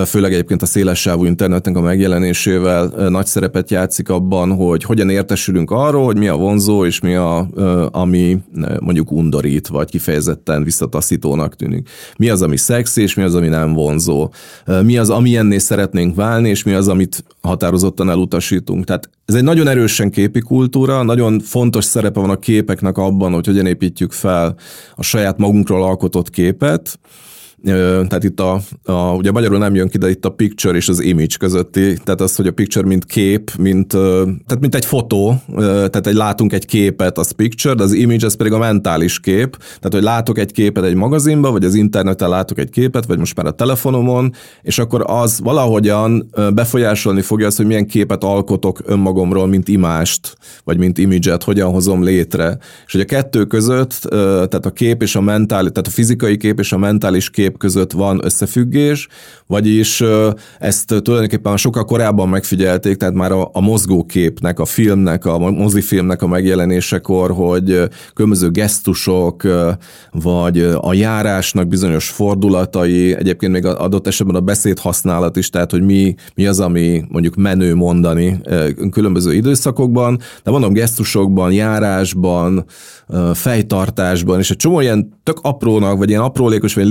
[0.06, 6.06] főleg egyébként a szélessávú internetnek a megjelenésével nagy szerepet játszik abban, hogy hogyan értesülünk arról,
[6.06, 7.48] hogy mi a vonzó, és mi a,
[7.92, 8.38] ami
[8.80, 11.90] mondjuk undorít, vagy kifejezetten visszataszítónak tűnik.
[12.18, 14.30] Mi az, ami szexi, és mi az, ami nem vonzó.
[14.84, 18.86] Mi az, amilyenné szeretnénk válni, és mi az, amit határozottan elutasítunk.
[18.86, 23.46] Tehát ez egy nagyon erősen képi kultúra, nagyon fontos szerepe van a képeknek abban, hogy
[23.46, 24.56] hogyan építjük fel
[24.96, 27.00] a saját magunkról alkotott képet,
[27.64, 31.00] tehát itt a, a, ugye magyarul nem jön ki, de itt a picture és az
[31.00, 33.88] image közötti, tehát az, hogy a picture mint kép, mint,
[34.46, 38.36] tehát mint egy fotó, tehát egy látunk egy képet, az picture, de az image az
[38.36, 42.60] pedig a mentális kép, tehát hogy látok egy képet egy magazinban, vagy az interneten látok
[42.60, 47.66] egy képet, vagy most már a telefonomon, és akkor az valahogyan befolyásolni fogja azt, hogy
[47.66, 52.58] milyen képet alkotok önmagamról, mint imást, vagy mint image-et, hogyan hozom létre.
[52.86, 56.60] És hogy a kettő között, tehát a kép és a mentális, tehát a fizikai kép
[56.60, 59.08] és a mentális kép kép között van összefüggés,
[59.46, 60.04] vagyis
[60.60, 66.28] ezt tulajdonképpen sokkal korábban megfigyelték, tehát már a, a mozgóképnek, a filmnek, a mozifilmnek a
[66.28, 69.44] megjelenésekor, hogy különböző gesztusok,
[70.12, 76.16] vagy a járásnak bizonyos fordulatai, egyébként még adott esetben a beszédhasználat is, tehát hogy mi,
[76.36, 78.40] mi az, ami mondjuk menő mondani
[78.92, 82.66] különböző időszakokban, de mondom gesztusokban, járásban,
[83.34, 86.88] fejtartásban, és egy csomó ilyen tök aprónak, vagy ilyen aprólékos, vagy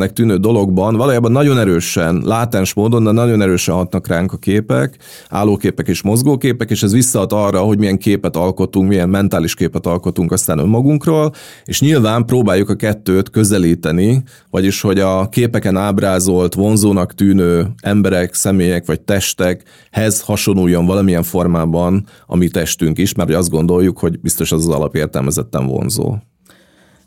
[0.00, 4.96] lényegtelennek tűnő dologban valójában nagyon erősen, látens módon, de nagyon erősen hatnak ránk a képek,
[5.28, 10.32] állóképek és mozgóképek, és ez visszaad arra, hogy milyen képet alkotunk, milyen mentális képet alkotunk
[10.32, 11.32] aztán önmagunkról,
[11.64, 18.86] és nyilván próbáljuk a kettőt közelíteni, vagyis hogy a képeken ábrázolt, vonzónak tűnő emberek, személyek
[18.86, 24.66] vagy testekhez hasonuljon valamilyen formában a mi testünk is, mert azt gondoljuk, hogy biztos az
[24.66, 26.16] az alapértelmezetten vonzó.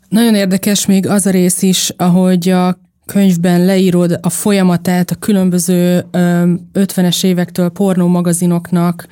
[0.08, 6.04] Nagyon érdekes még az a rész is, ahogy a könyvben leírod a folyamatát a különböző
[6.74, 9.06] 50-es évektől pornó magazinoknak,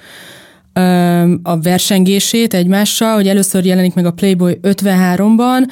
[1.42, 5.68] a versengését egymással, hogy először jelenik meg a Playboy 53-ban,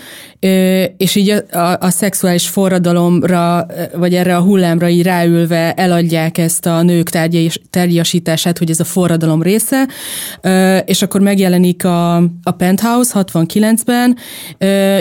[0.97, 6.67] és így a, a, a szexuális forradalomra, vagy erre a hullámra így ráülve eladják ezt
[6.67, 7.11] a nők
[7.71, 9.89] tárgyasítását, hogy ez a forradalom része,
[10.85, 14.17] és akkor megjelenik a, a Penthouse 69-ben,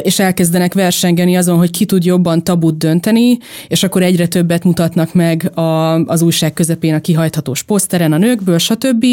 [0.02, 5.14] és elkezdenek versengeni azon, hogy ki tud jobban tabut dönteni, és akkor egyre többet mutatnak
[5.14, 9.06] meg a, az újság közepén a kihajthatós poszteren a nőkből, stb.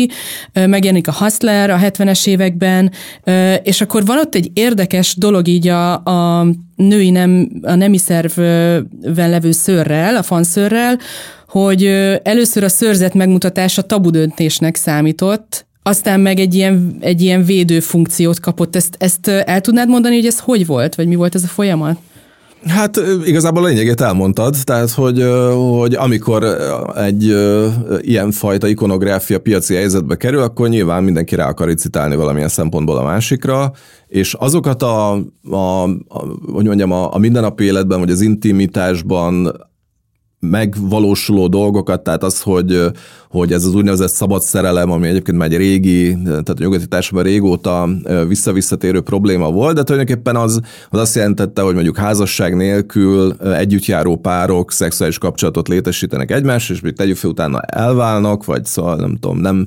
[0.52, 2.92] Megjelenik a Hustler a 70-es években,
[3.62, 6.15] és akkor van ott egy érdekes dolog így a, a
[6.76, 10.98] női nem, a nemi szervben levő szőrrel, a fanszőrrel,
[11.48, 11.84] hogy
[12.22, 18.76] először a szőrzet megmutatása tabudöntésnek számított, aztán meg egy ilyen, egy ilyen védő funkciót kapott.
[18.76, 21.98] Ezt, ezt el tudnád mondani, hogy ez hogy volt, vagy mi volt ez a folyamat?
[22.64, 25.24] Hát igazából a lényegét elmondtad, tehát hogy,
[25.78, 26.44] hogy amikor
[26.96, 27.36] egy
[28.00, 33.02] ilyen fajta ikonográfia piaci helyzetbe kerül, akkor nyilván mindenki rá akar icitálni valamilyen szempontból a
[33.02, 33.72] másikra,
[34.08, 35.12] és azokat a,
[35.50, 39.52] a, a hogy mondjam, a, a mindennapi életben, vagy az intimitásban
[40.40, 42.82] megvalósuló dolgokat, tehát az, hogy,
[43.30, 47.32] hogy ez az úgynevezett szabad szerelem, ami egyébként már egy régi, tehát a nyugati társadalomban
[47.32, 47.88] régóta
[48.26, 54.72] visszavisszatérő probléma volt, de tulajdonképpen az, az azt jelentette, hogy mondjuk házasság nélkül együttjáró párok
[54.72, 59.66] szexuális kapcsolatot létesítenek egymással, és még tegyük fel utána elválnak, vagy szóval nem tudom, nem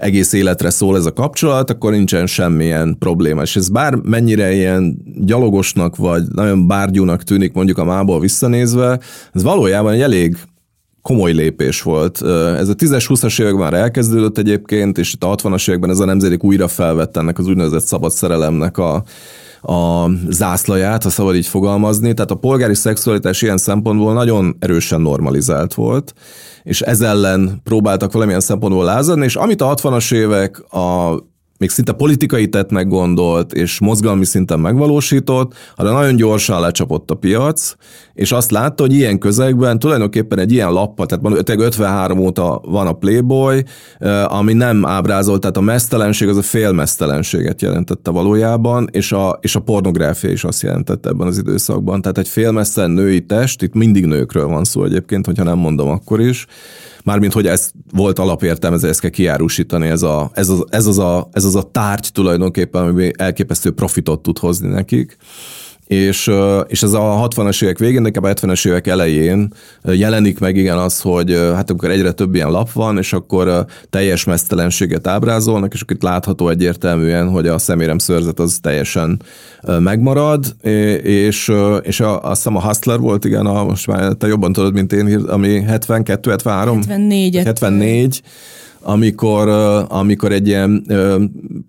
[0.00, 3.42] egész életre szól ez a kapcsolat, akkor nincsen semmilyen probléma.
[3.42, 9.00] És ez bár mennyire ilyen gyalogosnak, vagy nagyon bárgyúnak tűnik mondjuk a mából visszanézve,
[9.32, 10.36] ez valójában egy elég
[11.02, 12.22] komoly lépés volt.
[12.58, 16.44] Ez a 10-20-as években már elkezdődött egyébként, és itt a 60-as években ez a nemzedék
[16.44, 19.04] újra felvett ennek az úgynevezett szabad szerelemnek a,
[19.62, 22.14] a zászlaját, ha szabad így fogalmazni.
[22.14, 26.14] Tehát a polgári szexualitás ilyen szempontból nagyon erősen normalizált volt,
[26.62, 31.14] és ez ellen próbáltak valamilyen szempontból lázadni, és amit a 60-as évek a
[31.60, 37.74] még szinte politikai tettnek gondolt, és mozgalmi szinten megvalósított, arra nagyon gyorsan lecsapott a piac,
[38.14, 42.92] és azt látta, hogy ilyen közegben tulajdonképpen egy ilyen lappa, tehát 53 óta van a
[42.92, 43.64] Playboy,
[43.98, 49.56] eh, ami nem ábrázolt, tehát a mesztelenség az a félmesztelenséget jelentette valójában, és a, és
[49.56, 52.02] a pornográfia is azt jelentette ebben az időszakban.
[52.02, 56.20] Tehát egy félmesztelen női test, itt mindig nőkről van szó egyébként, hogyha nem mondom akkor
[56.20, 56.46] is,
[57.04, 61.28] mármint hogy ez volt alapértelmezve, ezt kell kiárusítani, ez, a, ez, az, ez, az a,
[61.32, 65.16] ez az a tárgy tulajdonképpen, ami elképesztő profitot tud hozni nekik
[65.90, 66.30] és,
[66.66, 71.00] és ez a 60-as évek végén, de a 70-es évek elején jelenik meg igen az,
[71.00, 75.96] hogy hát amikor egyre több ilyen lap van, és akkor teljes mesztelenséget ábrázolnak, és akkor
[75.96, 79.22] itt látható egyértelműen, hogy a szemérem szőrzet az teljesen
[79.78, 80.56] megmarad,
[81.02, 84.72] és, és a, azt hiszem a Hustler volt, igen, a, most már te jobban tudod,
[84.72, 86.76] mint én, ami 72, 73?
[86.88, 87.36] 74.
[87.36, 88.22] 74
[88.82, 89.48] amikor,
[89.88, 90.86] amikor egy ilyen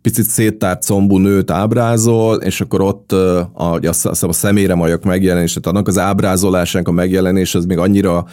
[0.02, 5.67] picit széttárt combú nőt ábrázol, és akkor ott a, azt a szemére majak megjelenés, tehát
[5.67, 8.26] annak az ábrázolásának a megjelenés az még annyira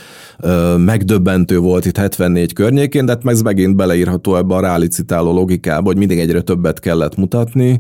[0.77, 5.97] megdöbbentő volt itt 74 környékén, de hát ez megint beleírható ebbe a rálicitáló logikába, hogy
[5.97, 7.79] mindig egyre többet kellett mutatni.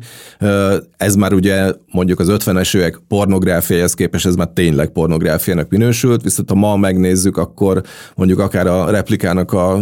[0.96, 6.48] Ez már ugye mondjuk az 50-es évek pornográfiájához képest ez már tényleg pornográfiának minősült, viszont
[6.48, 7.82] ha ma megnézzük, akkor
[8.14, 9.72] mondjuk akár a replikának a,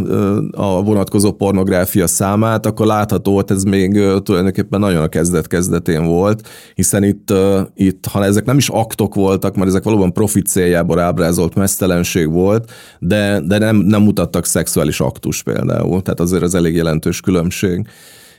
[0.52, 3.92] a vonatkozó pornográfia számát, akkor látható hogy ez még
[4.22, 7.32] tulajdonképpen nagyon a kezdet-kezdetén volt, hiszen itt,
[7.74, 12.70] itt, ha ezek nem is aktok voltak, mert ezek valóban profit céljából ábrázolt mesztelenség volt,
[12.98, 17.86] de, de nem, nem mutattak szexuális aktus például, tehát azért az elég jelentős különbség.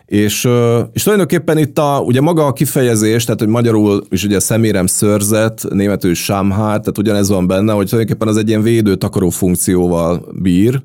[0.06, 0.48] És,
[0.94, 5.66] és tulajdonképpen itt a, ugye maga a kifejezés, tehát hogy magyarul is ugye szemérem szörzet,
[5.70, 10.82] németül sámhát, tehát ugyanez van benne, hogy tulajdonképpen az egy ilyen védő takaró funkcióval bír,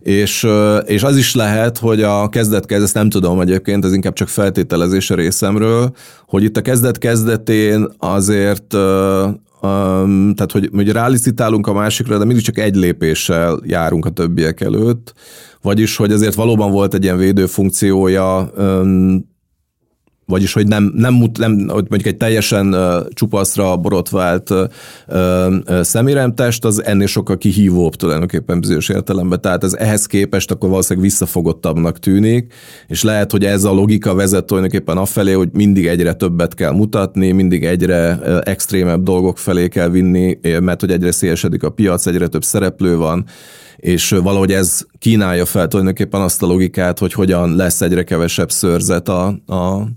[0.00, 0.46] és,
[0.86, 5.10] és az is lehet, hogy a kezdet-kezdet, ezt nem tudom egyébként, ez inkább csak feltételezés
[5.10, 5.92] a részemről,
[6.26, 8.76] hogy itt a kezdet-kezdetén azért
[10.34, 15.14] tehát, hogy, hogy rálicitálunk a másikra, de mindig csak egy lépéssel járunk a többiek előtt,
[15.62, 18.52] vagyis, hogy azért valóban volt egy ilyen védő funkciója
[20.28, 24.60] vagyis hogy nem, nem, nem hogy mondjuk egy teljesen uh, csupaszra borotvált uh,
[25.08, 29.40] uh, szeméremtest, az ennél sokkal kihívóbb tulajdonképpen bizonyos értelemben.
[29.40, 32.52] Tehát ez ehhez képest akkor valószínűleg visszafogottabbnak tűnik,
[32.86, 37.32] és lehet, hogy ez a logika vezet tulajdonképpen afelé, hogy mindig egyre többet kell mutatni,
[37.32, 42.44] mindig egyre extrémebb dolgok felé kell vinni, mert hogy egyre szélesedik a piac, egyre több
[42.44, 43.24] szereplő van,
[43.80, 49.08] és valahogy ez kínálja fel tulajdonképpen azt a logikát, hogy hogyan lesz egyre kevesebb szőrzet
[49.08, 49.88] a, a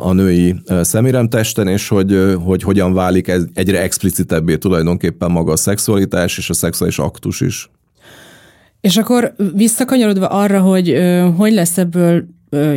[0.00, 6.38] a női szeméremtesten, és hogy, hogy hogyan válik ez egyre explicitebbé tulajdonképpen maga a szexualitás
[6.38, 7.70] és a szexuális aktus is.
[8.80, 10.98] És akkor visszakanyarodva arra, hogy
[11.36, 12.24] hogy lesz ebből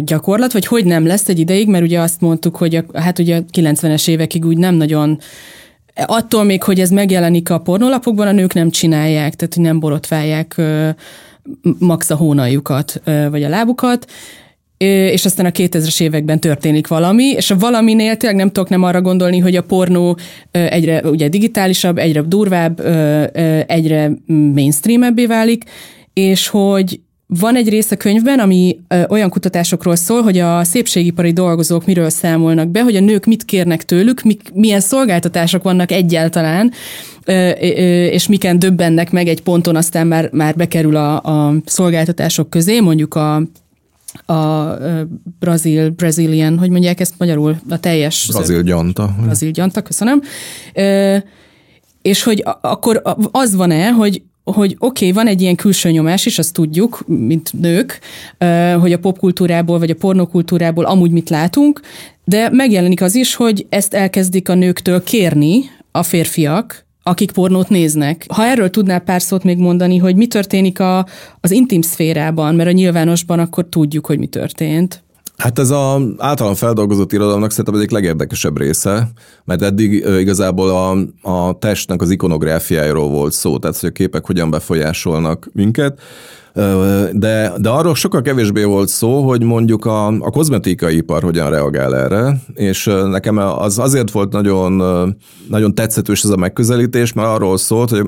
[0.04, 3.38] gyakorlat, vagy hogy nem lesz egy ideig, mert ugye azt mondtuk, hogy a, hát ugye
[3.38, 5.20] a 90-es évekig úgy nem nagyon
[5.96, 10.62] Attól még, hogy ez megjelenik a pornolapokban, a nők nem csinálják, tehát nem borotválják
[11.80, 14.12] max a hónaljukat, vagy a lábukat,
[14.78, 19.02] és aztán a 2000-es években történik valami, és a valaminél tényleg nem tudok nem arra
[19.02, 20.18] gondolni, hogy a pornó
[20.52, 22.80] egyre ugye digitálisabb, egyre durvább,
[23.68, 25.64] egyre mainstreamebbé válik,
[26.14, 31.32] és hogy van egy rész a könyvben, ami ö, olyan kutatásokról szól, hogy a szépségipari
[31.32, 36.72] dolgozók miről számolnak be, hogy a nők mit kérnek tőlük, mik, milyen szolgáltatások vannak egyáltalán,
[37.26, 42.50] ö, ö, és miken döbbennek meg egy ponton, aztán már, már bekerül a, a szolgáltatások
[42.50, 43.42] közé, mondjuk a
[44.26, 44.74] a
[45.40, 48.28] brazil, brazilian, hogy mondják ezt magyarul, a teljes...
[48.32, 49.16] Brazil gyanta.
[49.24, 50.22] Brazil gyanta, köszönöm.
[52.02, 53.02] És hogy akkor
[53.32, 57.54] az van-e, hogy hogy oké, okay, van egy ilyen külső nyomás is, azt tudjuk, mint
[57.54, 58.00] nők,
[58.80, 61.82] hogy a popkultúrából vagy a pornokultúrából amúgy mit látunk,
[62.26, 68.26] de megjelenik az is, hogy ezt elkezdik a nőktől kérni a férfiak, akik pornót néznek.
[68.34, 71.06] Ha erről tudnál pár szót még mondani, hogy mi történik a,
[71.42, 75.03] az intim szférában, mert a nyilvánosban akkor tudjuk, hogy mi történt.
[75.38, 79.12] Hát ez a általán feldolgozott irodalomnak szerintem egyik legérdekesebb része,
[79.46, 80.98] mert eddig igazából a,
[81.30, 86.02] a testnek az ikonográfiájáról volt szó, tehát hogy a képek hogyan befolyásolnak minket.
[87.12, 91.96] De, de arról sokkal kevésbé volt szó, hogy mondjuk a, a kozmetikai ipar hogyan reagál
[91.96, 94.74] erre, és nekem az azért volt nagyon,
[95.50, 98.06] nagyon tetszetős ez a megközelítés, mert arról szólt, hogy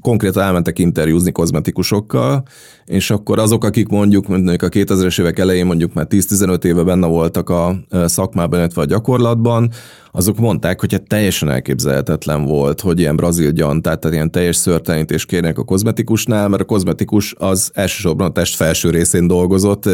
[0.00, 2.42] konkrétan elmentek interjúzni kozmetikusokkal,
[2.84, 7.06] és akkor azok, akik mondjuk, mondjuk a 2000-es évek elején mondjuk már 10-15 éve benne
[7.06, 9.70] voltak a szakmában, illetve a gyakorlatban,
[10.16, 15.26] azok mondták, hogy hát teljesen elképzelhetetlen volt, hogy ilyen brazil gyantát, tehát ilyen teljes szörtelenítés
[15.26, 19.88] kérnek a kozmetikusnál, mert a kozmetikus az elsősorban a test felső részén dolgozott,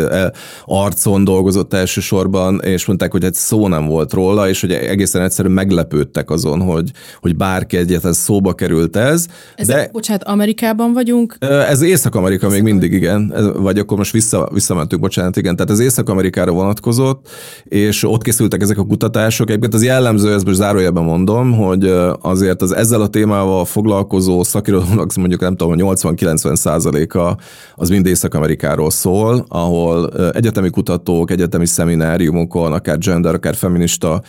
[0.65, 5.55] arcon dolgozott elsősorban, és mondták, hogy egy szó nem volt róla, és hogy egészen egyszerűen
[5.55, 6.91] meglepődtek azon, hogy,
[7.21, 9.27] hogy bárki egyetlen szóba került ez.
[9.57, 11.37] ez de, bocsánat, Amerikában vagyunk?
[11.41, 16.53] Ez Észak-Amerika még mindig, igen, vagy akkor most vissza, visszamentünk, bocsánat, igen, tehát ez Észak-Amerikára
[16.53, 17.29] vonatkozott,
[17.65, 19.49] és ott készültek ezek a kutatások.
[19.49, 24.43] Egyébként az jellem jellemző, ezt most zárójelben mondom, hogy azért az ezzel a témával foglalkozó
[24.43, 27.37] szakirodalomnak mondjuk nem tudom, 80-90 százaléka
[27.75, 34.23] az mind Észak-Amerikáról szól, ahol egyetemi kutatók, egyetemi szemináriumokon, akár gender, akár feminista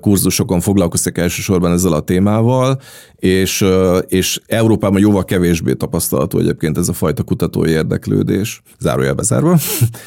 [0.00, 2.80] kurzusokon foglalkoztak elsősorban ezzel a témával,
[3.18, 3.64] és,
[4.08, 9.58] és Európában jóval kevésbé tapasztalható egyébként ez a fajta kutatói érdeklődés, zárójelbe zárva.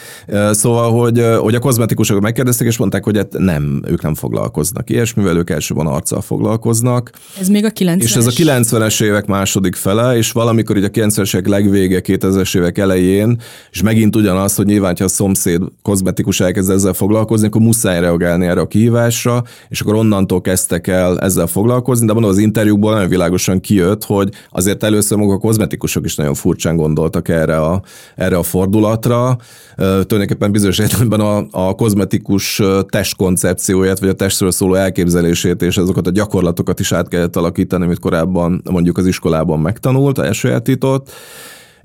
[0.52, 5.38] szóval, hogy, hogy a kozmetikusok megkérdezték, és mondták, hogy hát nem, ők nem foglalkoznak ilyesmivel,
[5.38, 7.12] ők elsőban arccal foglalkoznak.
[7.40, 8.02] Ez még a 90-es?
[8.02, 12.58] És ez a 90-es évek második fele, és valamikor így a 90-es évek legvége, 2000-es
[12.58, 13.42] évek elején,
[13.72, 18.46] és megint ugyanaz, hogy nyilván, ha a szomszéd kozmetikus elkezd ezzel foglalkozni, akkor muszáj reagálni
[18.46, 23.18] erre a kihívásra, és akkor onnantól kezdtek el ezzel foglalkozni, de mondom, az interjúkból nagyon
[23.18, 27.82] világosan kijött, hogy azért először maguk a kozmetikusok is nagyon furcsán gondoltak erre a,
[28.16, 29.38] erre a fordulatra.
[29.76, 36.12] Tulajdonképpen bizonyos értelemben a, a kozmetikus testkoncepcióját, vagy a testről szóló elképzelését, és azokat a
[36.12, 41.12] gyakorlatokat is át kellett alakítani, amit korábban mondjuk az iskolában megtanult, elsajátított.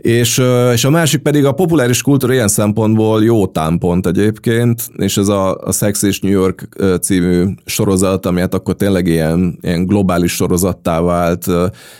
[0.06, 0.42] És,
[0.72, 5.56] és a másik pedig a populáris kultúra ilyen szempontból jó támpont egyébként, és ez a,
[5.56, 6.68] a Sex és New York
[7.00, 11.46] című sorozat, ami hát akkor tényleg ilyen, ilyen globális sorozattá vált,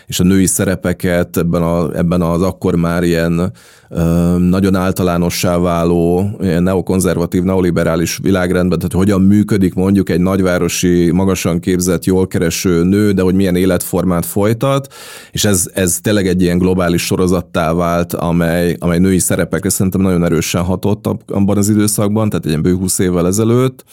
[0.07, 3.53] és a női szerepeket ebben, a, ebben az akkor már ilyen
[4.39, 12.27] nagyon általánossá váló neokonzervatív, neoliberális világrendben, tehát hogyan működik mondjuk egy nagyvárosi, magasan képzett, jól
[12.27, 14.95] kereső nő, de hogy milyen életformát folytat,
[15.31, 20.25] és ez, ez tényleg egy ilyen globális sorozattá vált, amely, amely női szerepekre szerintem nagyon
[20.25, 23.85] erősen hatott abban az időszakban, tehát egy ilyen bő 20 évvel ezelőtt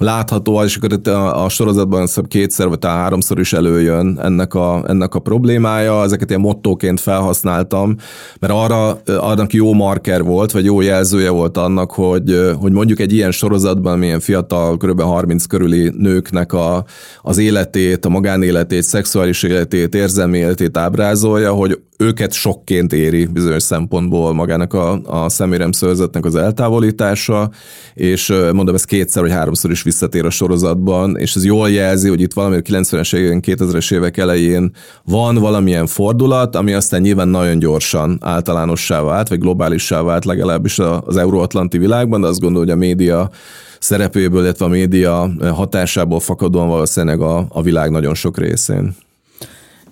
[0.00, 4.84] látható, és akkor itt a, a sorozatban kétszer vagy talán háromszor is előjön ennek a,
[4.86, 7.96] ennek a problémája, ezeket ilyen mottóként felhasználtam,
[8.40, 13.12] mert arra, annak jó marker volt, vagy jó jelzője volt annak, hogy, hogy mondjuk egy
[13.12, 15.00] ilyen sorozatban, milyen fiatal, kb.
[15.00, 16.84] 30 körüli nőknek a,
[17.22, 24.34] az életét, a magánéletét, szexuális életét, érzelmi életét ábrázolja, hogy őket sokként éri bizonyos szempontból
[24.34, 27.50] magának a, a szeméremszörzetnek az eltávolítása,
[27.94, 32.20] és mondom, ez kétszer vagy háromszor is visszatér a sorozatban, és ez jól jelzi, hogy
[32.20, 34.72] itt valami 90-es évek, 2000-es évek elején
[35.04, 41.16] van valamilyen fordulat, ami aztán nyilván nagyon gyorsan általánossá vált, vagy globálissá vált legalábbis az
[41.16, 43.30] euróatlanti világban, de azt gondolom, hogy a média
[43.78, 48.96] szerepéből, illetve a média hatásából fakadóan valószínűleg a, a világ nagyon sok részén.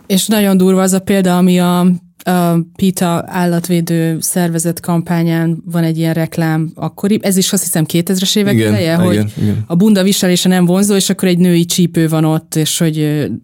[0.07, 1.87] És nagyon durva az a példa, ami a,
[2.25, 8.37] a PITA állatvédő szervezet kampányán van egy ilyen reklám akkori, ez is azt hiszem 2000-es
[8.37, 9.65] évek igen, eleje, igen, hogy igen.
[9.67, 12.95] a bunda viselése nem vonzó, és akkor egy női csípő van ott, és hogy,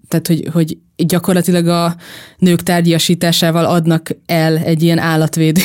[0.09, 1.97] tehát, hogy, hogy gyakorlatilag a
[2.39, 5.61] nők tárgyasításával adnak el egy ilyen állatvédő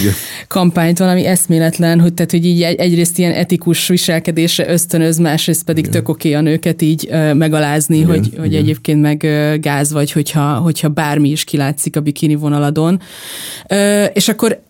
[0.00, 0.12] Igen.
[0.48, 5.96] kampányt, valami eszméletlen, hogy, tehát, hogy így egyrészt ilyen etikus viselkedésre ösztönöz, másrészt pedig Igen.
[5.96, 8.08] tök oké a nőket így uh, megalázni, Igen.
[8.08, 8.62] hogy, hogy Igen.
[8.62, 13.00] egyébként meg uh, gáz vagy, hogyha, hogyha bármi is kilátszik a bikini vonaladon.
[13.70, 14.62] Uh, és akkor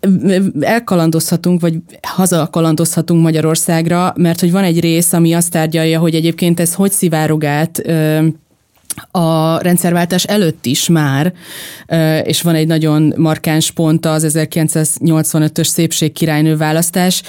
[0.59, 6.73] elkalandozhatunk, vagy hazakalandozhatunk Magyarországra, mert hogy van egy rész, ami azt tárgyalja, hogy egyébként ez
[6.73, 8.25] hogy szivárog át uh,
[9.11, 11.33] a rendszerváltás előtt is már,
[12.23, 17.21] és van egy nagyon markáns pont az 1985-ös szépségkirálynő választás,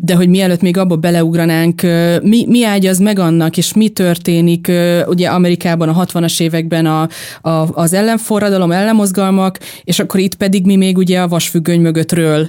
[0.00, 1.82] de hogy mielőtt még abba beleugranánk,
[2.22, 4.72] mi, mi ágyaz meg annak, és mi történik,
[5.06, 7.08] ugye Amerikában a 60-as években a,
[7.48, 12.48] a, az ellenforradalom, ellenmozgalmak, és akkor itt pedig mi még ugye a vasfüggöny mögöttről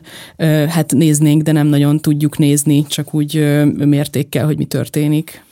[0.69, 5.43] hát néznénk, de nem nagyon tudjuk nézni, csak úgy mértékkel, hogy mi történik.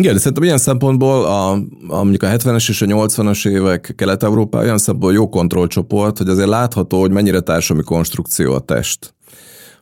[0.00, 1.52] Igen, szerintem ilyen szempontból a,
[1.88, 6.48] a mondjuk a 70-es és a 80-as évek Kelet-Európa olyan szempontból jó kontrollcsoport, hogy azért
[6.48, 9.14] látható, hogy mennyire társadalmi konstrukció a test.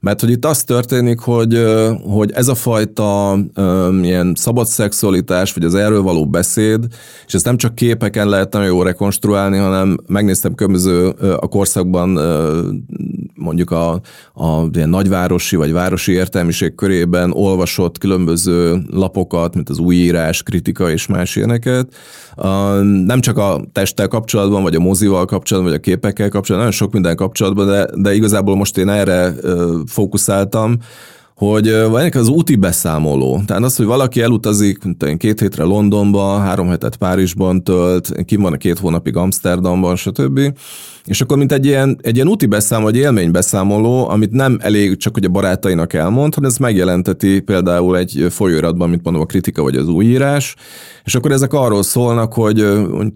[0.01, 1.65] Mert hogy itt az történik, hogy,
[2.03, 3.39] hogy ez a fajta
[4.03, 6.87] ilyen szabad szexualitás, vagy az erről való beszéd,
[7.27, 11.09] és ezt nem csak képeken lehet nagyon jól rekonstruálni, hanem megnéztem különböző
[11.41, 12.19] a korszakban
[13.49, 14.01] mondjuk a,
[14.35, 21.07] a ilyen nagyvárosi vagy városi értelmiség körében olvasott különböző lapokat, mint az újírás, kritika és
[21.07, 21.95] más ilyeneket.
[23.05, 26.93] Nem csak a testtel kapcsolatban, vagy a mozival kapcsolatban, vagy a képekkel kapcsolatban, nagyon sok
[26.93, 29.35] minden kapcsolatban, de, de igazából most én erre
[29.87, 30.77] fókuszáltam,
[31.35, 33.43] hogy van az úti beszámoló.
[33.47, 38.53] Tehát az, hogy valaki elutazik mint két hétre Londonba, három hetet Párizsban tölt, kim van
[38.53, 40.41] a két hónapig Amsterdamban, stb.
[41.09, 45.15] És akkor mint egy ilyen, egy ilyen úti beszámoló, vagy élménybeszámoló, amit nem elég csak,
[45.15, 49.77] hogy a barátainak elmond, hanem ez megjelenteti például egy folyóiratban, mint mondom, a kritika vagy
[49.77, 50.57] az újírás,
[51.05, 52.57] és akkor ezek arról szólnak, hogy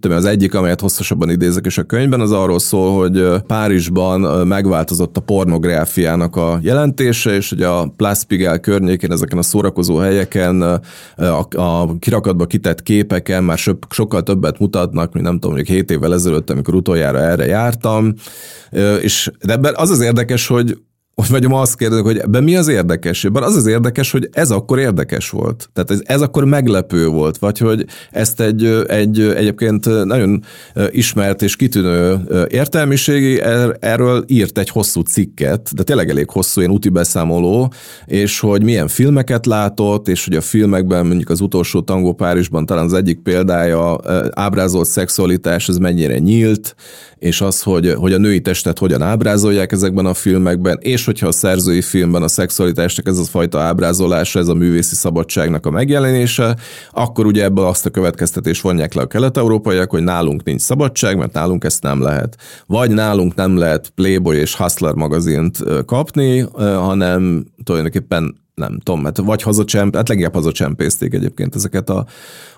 [0.00, 5.16] tudom, az egyik, amelyet hosszasabban idézek is a könyvben, az arról szól, hogy Párizsban megváltozott
[5.16, 10.62] a pornográfiának a jelentése, és hogy a Plaspigel környékén, ezeken a szórakozó helyeken,
[11.16, 13.58] a, a kirakatba kitett képeken már
[13.90, 17.46] sokkal többet mutatnak, mint nem tudom, mondjuk 7 évvel ezelőtt, amikor utoljára erre
[17.82, 18.14] jártam.
[19.00, 20.78] És de az az érdekes, hogy
[21.14, 23.24] hogy vagyom azt kérdezek, hogy ebben mi az érdekes?
[23.24, 25.68] Ebben az az érdekes, hogy ez akkor érdekes volt.
[25.72, 30.44] Tehát ez, ez akkor meglepő volt, vagy hogy ezt egy, egy egyébként nagyon
[30.90, 36.72] ismert és kitűnő értelmiségi er, erről írt egy hosszú cikket, de tényleg elég hosszú, ilyen
[36.72, 37.72] úti beszámoló,
[38.06, 42.84] és hogy milyen filmeket látott, és hogy a filmekben mondjuk az utolsó tangó Párizsban talán
[42.84, 44.00] az egyik példája
[44.30, 46.74] ábrázolt szexualitás, ez mennyire nyílt,
[47.22, 51.32] és az, hogy, hogy a női testet hogyan ábrázolják ezekben a filmekben, és hogyha a
[51.32, 56.56] szerzői filmben a szexualitásnak ez a fajta ábrázolása, ez a művészi szabadságnak a megjelenése,
[56.92, 61.32] akkor ugye ebből azt a következtetés vonják le a kelet-európaiak, hogy nálunk nincs szabadság, mert
[61.32, 62.36] nálunk ezt nem lehet.
[62.66, 69.42] Vagy nálunk nem lehet Playboy és Hustler magazint kapni, hanem tulajdonképpen nem tudom, hát vagy
[69.42, 72.06] hazacsemp, hát leginkább hazacsempészték egyébként ezeket a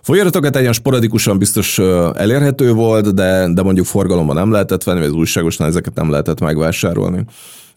[0.02, 1.78] folyaratokat, egy sporadikusan biztos
[2.14, 6.40] elérhető volt, de, de mondjuk forgalomban nem lehetett venni, vagy az újságosnál ezeket nem lehetett
[6.40, 7.24] megvásárolni.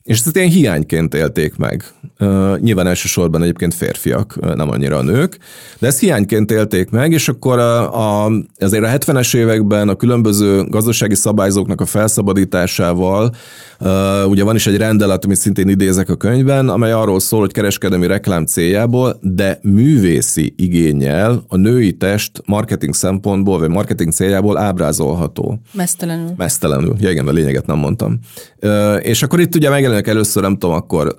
[0.08, 1.84] És ezt ilyen hiányként élték meg.
[2.20, 5.38] Uh, nyilván elsősorban egyébként férfiak, nem annyira a nők,
[5.80, 10.64] de ezt hiányként élték meg, és akkor a, a, azért a 70-es években a különböző
[10.64, 13.36] gazdasági szabályzóknak a felszabadításával
[13.80, 17.52] uh, ugye van is egy rendelet, amit szintén idézek a könyvben, amely arról szól, hogy
[17.52, 25.60] kereskedelmi reklám céljából, de művészi igényel a női test marketing szempontból, vagy marketing céljából ábrázolható.
[25.72, 26.34] Mesztelenül.
[26.38, 26.96] Mesztelenül.
[27.00, 28.20] Ja, igen, a lényeget nem mondtam.
[28.62, 31.16] Uh, és akkor itt ugye megjelenik jönnek először, nem tudom, akkor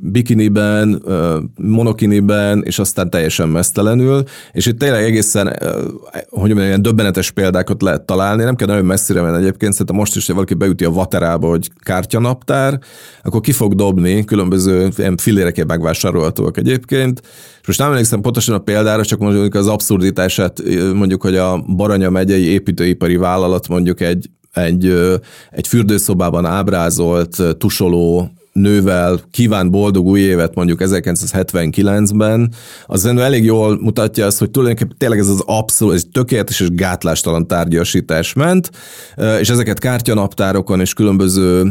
[0.00, 1.02] bikiniben,
[1.56, 4.22] monokiniben, és aztán teljesen mesztelenül,
[4.52, 5.46] és itt tényleg egészen,
[6.28, 10.16] hogy mondjam, ilyen döbbenetes példákat lehet találni, nem kell nagyon messzire menni egyébként, szerintem most
[10.16, 12.78] is, hogy valaki beüti a vaterába, hogy kártyanaptár,
[13.22, 17.20] akkor ki fog dobni különböző ilyen filérekért megvásárolhatóak egyébként,
[17.60, 20.62] és most nem emlékszem pontosan a példára, csak mondjuk az abszurditását,
[20.94, 24.94] mondjuk, hogy a Baranya megyei építőipari vállalat mondjuk egy egy,
[25.50, 32.52] egy fürdőszobában ábrázolt tusoló nővel kíván boldog új évet mondjuk 1979-ben,
[32.86, 37.46] az elég jól mutatja azt, hogy tulajdonképpen tényleg ez az abszolút, ez tökéletes és gátlástalan
[37.46, 38.70] tárgyasítás ment,
[39.40, 41.62] és ezeket kártyanaptárokon és különböző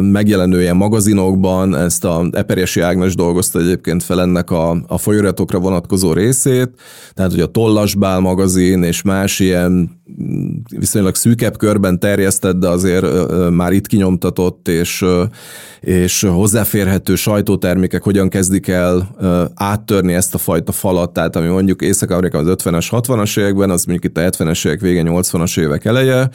[0.00, 6.12] megjelenő ilyen magazinokban, ezt a Eperjesi Ágnes dolgozta egyébként fel ennek a, a folyóratokra vonatkozó
[6.12, 6.70] részét,
[7.14, 9.99] tehát hogy a Tollasbál magazin és más ilyen
[10.78, 13.06] viszonylag szűkebb körben terjesztett, de azért
[13.50, 15.04] már itt kinyomtatott, és,
[15.80, 19.08] és hozzáférhető sajtótermékek hogyan kezdik el
[19.54, 24.12] áttörni ezt a fajta falat, tehát ami mondjuk Észak-Amerikában az 50-es, 60-as években, az mondjuk
[24.12, 26.30] itt a 70-es évek vége, 80-as évek eleje,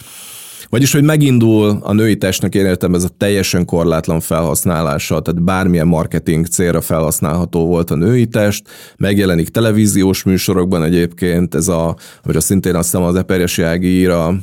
[0.69, 5.87] vagyis, hogy megindul a női testnek én értem ez a teljesen korlátlan felhasználása, tehát bármilyen
[5.87, 12.41] marketing célra felhasználható volt a női test, megjelenik televíziós műsorokban egyébként, ez a, vagy a
[12.41, 14.35] szintén azt hiszem az Eperjesi Ági ír a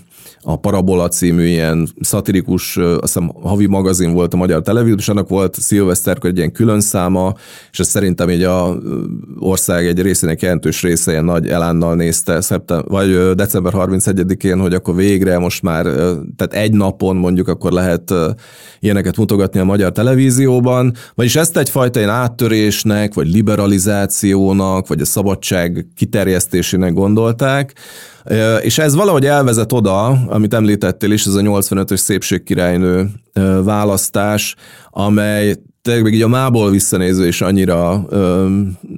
[0.44, 5.28] a Parabola című ilyen szatirikus, azt hiszem havi magazin volt a magyar televízió, és annak
[5.28, 7.34] volt szilveszterkor egy ilyen külön száma,
[7.72, 8.78] és ez szerintem így a
[9.38, 14.94] ország egy részének jelentős része ilyen nagy elánnal nézte, szeptem, vagy december 31-én, hogy akkor
[14.94, 15.84] végre most már,
[16.36, 18.14] tehát egy napon mondjuk akkor lehet
[18.80, 25.86] ilyeneket mutogatni a magyar televízióban, vagyis ezt egyfajta ilyen áttörésnek, vagy liberalizációnak, vagy a szabadság
[25.96, 27.74] kiterjesztésének gondolták,
[28.60, 33.08] és ez valahogy elvezet oda, amit említettél is, ez a 85-ös szépségkirálynő
[33.64, 34.54] választás,
[34.90, 38.06] amely tényleg még így a mából visszanéző is annyira,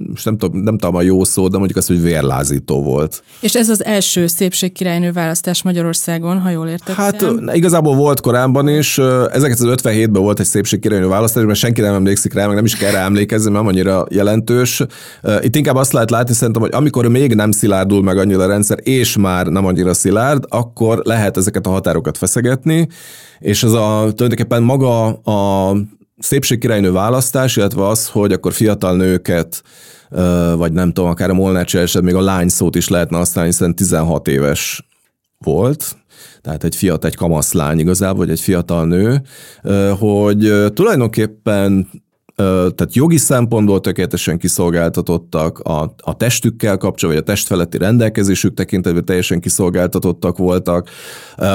[0.09, 3.23] most nem tudom, nem tudom a jó szó, de mondjuk azt, hogy vérlázító volt.
[3.39, 6.95] És ez az első szépségkirálynő választás Magyarországon, ha jól értettem?
[6.95, 12.45] Hát igazából volt korábban is, 1957-ben volt egy szépségkirálynő választás, mert senki nem emlékszik rá,
[12.45, 14.83] meg nem is kell rá emlékezni, nem annyira jelentős.
[15.41, 18.77] Itt inkább azt lehet látni szerintem, hogy amikor még nem szilárdul meg annyira a rendszer,
[18.83, 22.87] és már nem annyira szilárd, akkor lehet ezeket a határokat feszegetni,
[23.39, 25.71] és ez a tulajdonképpen maga a
[26.17, 29.63] szépségkirálynő választás, illetve az, hogy akkor fiatal nőket,
[30.55, 33.75] vagy nem tudom, akár a Molnács eset még a lány szót is lehetne használni, hiszen
[33.75, 34.87] 16 éves
[35.37, 35.95] volt,
[36.41, 39.21] tehát egy fiatal, egy kamaszlány igazából, vagy egy fiatal nő,
[39.99, 41.89] hogy tulajdonképpen
[42.35, 49.39] tehát jogi szempontból tökéletesen kiszolgáltatottak, a, a testükkel kapcsolatban, vagy a testfeletti rendelkezésük tekintetben teljesen
[49.39, 50.89] kiszolgáltatottak voltak.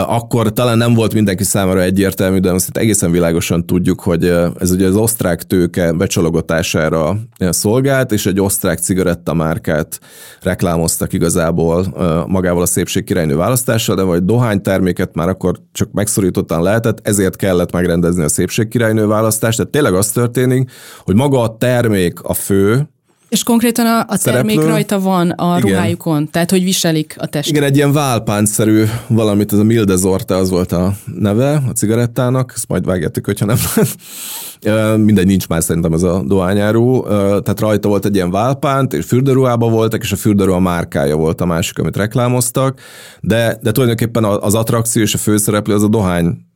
[0.06, 4.24] Akkor talán nem volt mindenki számára egyértelmű, de azt egészen világosan tudjuk, hogy
[4.58, 10.00] ez ugye az osztrák tőke becsalogatására szolgált, és egy osztrák cigarettamárkát
[10.42, 11.86] reklámoztak igazából
[12.26, 17.72] magával a szépség királynő választással, de vagy dohányterméket már akkor csak megszorítottan lehetett, ezért kellett
[17.72, 19.56] megrendezni a szépség királynő választást.
[19.56, 20.69] Tehát tényleg az történik,
[21.04, 22.88] hogy maga a termék a fő,
[23.30, 24.66] és konkrétan a, a termék szereplő.
[24.66, 25.70] rajta van a Igen.
[25.70, 27.56] ruhájukon, tehát hogy viselik a testet.
[27.56, 32.68] Igen, egy ilyen válpántszerű valamit, ez a Mildezorte, az volt a neve a cigarettának, ezt
[32.68, 33.56] majd vágjátok, hogyha nem.
[35.04, 37.02] Mindegy, nincs már szerintem ez a dohányáró.
[37.08, 41.46] Tehát rajta volt egy ilyen válpánt, és fürdőruhában voltak, és a fürdőruha márkája volt a
[41.46, 42.80] másik, amit reklámoztak,
[43.20, 46.49] de, de tulajdonképpen az attrakció és a főszereplő az a dohány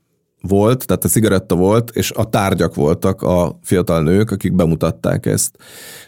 [0.48, 5.56] volt, tehát a cigaretta volt, és a tárgyak voltak a fiatal nők, akik bemutatták ezt.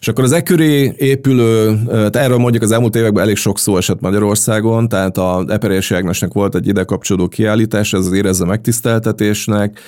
[0.00, 4.00] És akkor az eköré épülő, tehát erről mondjuk az elmúlt években elég sok szó esett
[4.00, 9.80] Magyarországon, tehát a Eperési Ágnesnek volt egy ide kapcsolódó kiállítás, ez az érezze megtiszteltetésnek,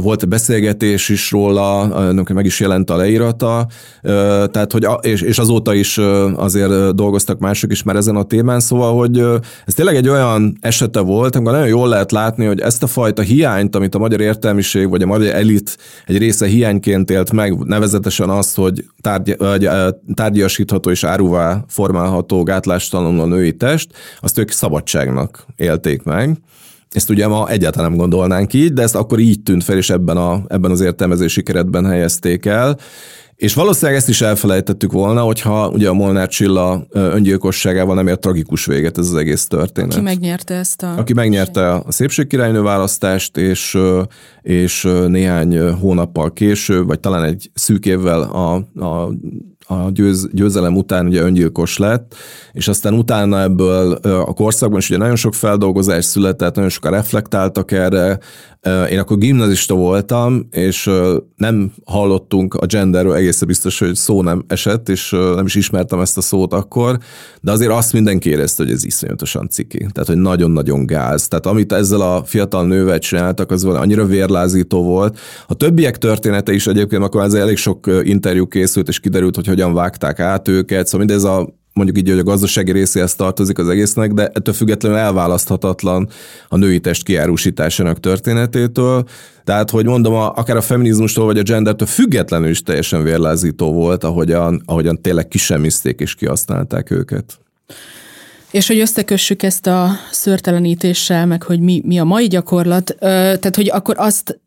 [0.00, 1.86] volt beszélgetés is róla,
[2.34, 3.66] meg is jelent a leírata,
[4.50, 5.98] tehát hogy, és, és azóta is
[6.36, 9.18] azért dolgoztak mások is már ezen a témán, szóval, hogy
[9.66, 13.22] ez tényleg egy olyan esete volt, amikor nagyon jól lehet látni, hogy ezt a fajta
[13.22, 15.76] hiányt, amit a magyar értelmiség vagy a magyar elit
[16.06, 19.36] egy része hiányként élt meg, nevezetesen azt, hogy tárgy,
[20.14, 23.88] tárgyasítható és áruvá formálható gátlástalanul a női test,
[24.20, 26.38] azt ők szabadságnak élték meg.
[26.94, 30.16] Ezt ugye ma egyáltalán nem gondolnánk így, de ezt akkor így tűnt fel, és ebben,
[30.16, 32.78] a, ebben az értelmezési keretben helyezték el.
[33.36, 38.66] És valószínűleg ezt is elfelejtettük volna, hogyha ugye a Molnár Csilla öngyilkosságával nem ért tragikus
[38.66, 39.92] véget ez az egész történet.
[39.92, 40.96] Aki megnyerte ezt a...
[40.96, 43.78] Aki megnyerte a szépségkirálynő választást, és,
[44.42, 49.10] és néhány hónappal később, vagy talán egy szűk évvel a, a
[49.66, 52.14] a győz, győzelem után ugye öngyilkos lett,
[52.52, 57.72] és aztán utána ebből a korszakban is ugye nagyon sok feldolgozás született, nagyon sokan reflektáltak
[57.72, 58.18] erre,
[58.90, 60.90] én akkor gimnazista voltam, és
[61.36, 66.16] nem hallottunk a genderről egészen biztos, hogy szó nem esett, és nem is ismertem ezt
[66.16, 66.98] a szót akkor,
[67.40, 69.78] de azért azt mindenki érezte, hogy ez iszonyatosan ciki.
[69.78, 71.28] Tehát, hogy nagyon-nagyon gáz.
[71.28, 75.18] Tehát amit ezzel a fiatal nővel csináltak, az annyira vérlázító volt.
[75.46, 79.74] A többiek története is egyébként, akkor ez elég sok interjú készült, és kiderült, hogy hogyan
[79.74, 80.86] vágták át őket.
[80.86, 84.98] Szóval mindez a mondjuk így, hogy a gazdasági részéhez tartozik az egésznek, de ettől függetlenül
[84.98, 86.08] elválaszthatatlan
[86.48, 89.04] a női test kiárusításának történetétől.
[89.44, 94.04] Tehát, hogy mondom, a, akár a feminizmustól vagy a gendertől függetlenül is teljesen vérlázító volt,
[94.04, 97.38] ahogyan, ahogyan tényleg kisemizték és kihasználták őket.
[98.50, 103.70] És hogy összekössük ezt a szörtelenítéssel, meg hogy mi, mi a mai gyakorlat, tehát hogy
[103.70, 104.40] akkor azt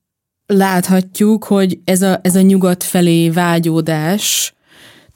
[0.46, 4.54] láthatjuk, hogy ez a, ez a nyugat felé vágyódás,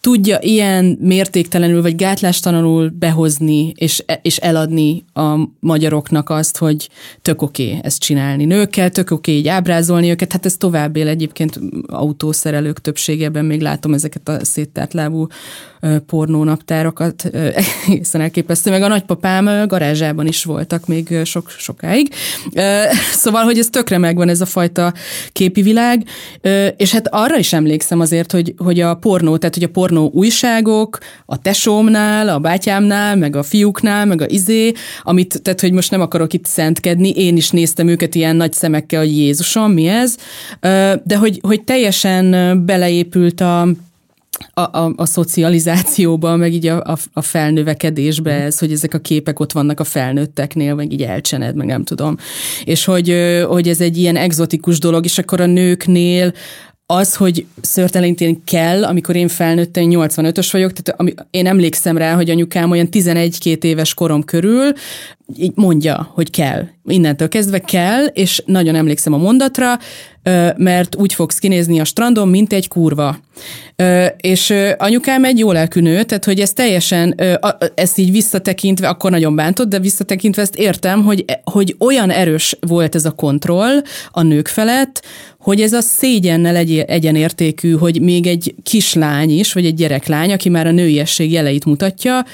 [0.01, 6.89] tudja ilyen mértéktelenül vagy gátlástalanul behozni és, és eladni a magyaroknak azt, hogy
[7.21, 10.95] tök oké okay ezt csinálni nőkkel, tök oké okay így ábrázolni őket, hát ez tovább
[10.95, 14.93] él egyébként autószerelők többségében még látom ezeket a széttárt
[16.05, 17.23] pornónaptárokat,
[17.87, 22.13] egészen elképesztő, meg a nagypapám garázsában is voltak még sok, sokáig.
[23.11, 24.93] Szóval, hogy ez tökre megvan ez a fajta
[25.31, 26.03] képi világ,
[26.77, 30.97] és hát arra is emlékszem azért, hogy, hogy a pornó, tehát hogy a pornó újságok,
[31.25, 34.71] a tesómnál, a bátyámnál, meg a fiúknál, meg a izé,
[35.01, 38.99] amit, tehát hogy most nem akarok itt szentkedni, én is néztem őket ilyen nagy szemekkel,
[38.99, 40.15] hogy Jézusom, mi ez,
[41.03, 43.67] de hogy, hogy teljesen beleépült a
[44.53, 49.39] a, a, a szocializációba, meg így a, a, a felnövekedésbe ez, hogy ezek a képek
[49.39, 52.17] ott vannak a felnőtteknél, meg így elcsened, meg nem tudom.
[52.63, 53.15] És hogy,
[53.47, 56.33] hogy ez egy ilyen egzotikus dolog, és akkor a nőknél
[56.85, 62.29] az, hogy szörteleníteni kell, amikor én felnőttem, 85-ös vagyok, tehát ami, én emlékszem rá, hogy
[62.29, 64.73] anyukám olyan 11-2 éves korom körül
[65.37, 66.67] így mondja, hogy kell.
[66.85, 69.79] Innentől kezdve kell, és nagyon emlékszem a mondatra,
[70.57, 73.17] mert úgy fogsz kinézni a strandon, mint egy kurva.
[74.17, 77.15] És anyukám egy jó lelkű nő, tehát hogy ez teljesen,
[77.75, 82.95] ezt így visszatekintve, akkor nagyon bántott, de visszatekintve ezt értem, hogy, hogy olyan erős volt
[82.95, 85.05] ez a kontroll a nők felett,
[85.39, 90.49] hogy ez a szégyennel egy, egyenértékű, hogy még egy kislány is, vagy egy gyereklány, aki
[90.49, 92.25] már a nőiesség jeleit mutatja,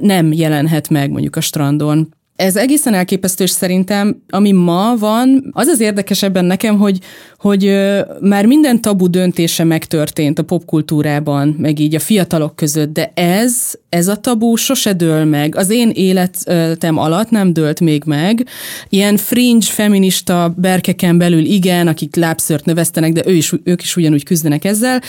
[0.00, 5.66] nem jelenhet meg mondjuk a strandon Ez egészen elképesztő, és szerintem, ami ma van, az
[5.66, 6.98] az érdekesebben nekem, hogy,
[7.38, 7.80] hogy
[8.20, 14.08] már minden tabu döntése megtörtént a popkultúrában, meg így a fiatalok között, de ez, ez
[14.08, 15.56] a tabu sose dől meg.
[15.56, 18.46] Az én életem alatt nem dőlt még meg.
[18.88, 24.24] Ilyen fringe, feminista berkeken belül igen, akik lábszört növesztenek, de ő is, ők is ugyanúgy
[24.24, 25.02] küzdenek ezzel,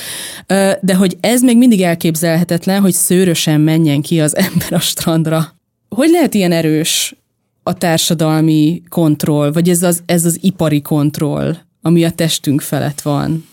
[0.81, 5.54] de hogy ez még mindig elképzelhetetlen, hogy szőrösen menjen ki az ember a strandra.
[5.95, 7.15] Hogy lehet ilyen erős
[7.63, 13.45] a társadalmi kontroll, vagy ez az, ez az ipari kontroll, ami a testünk felett van?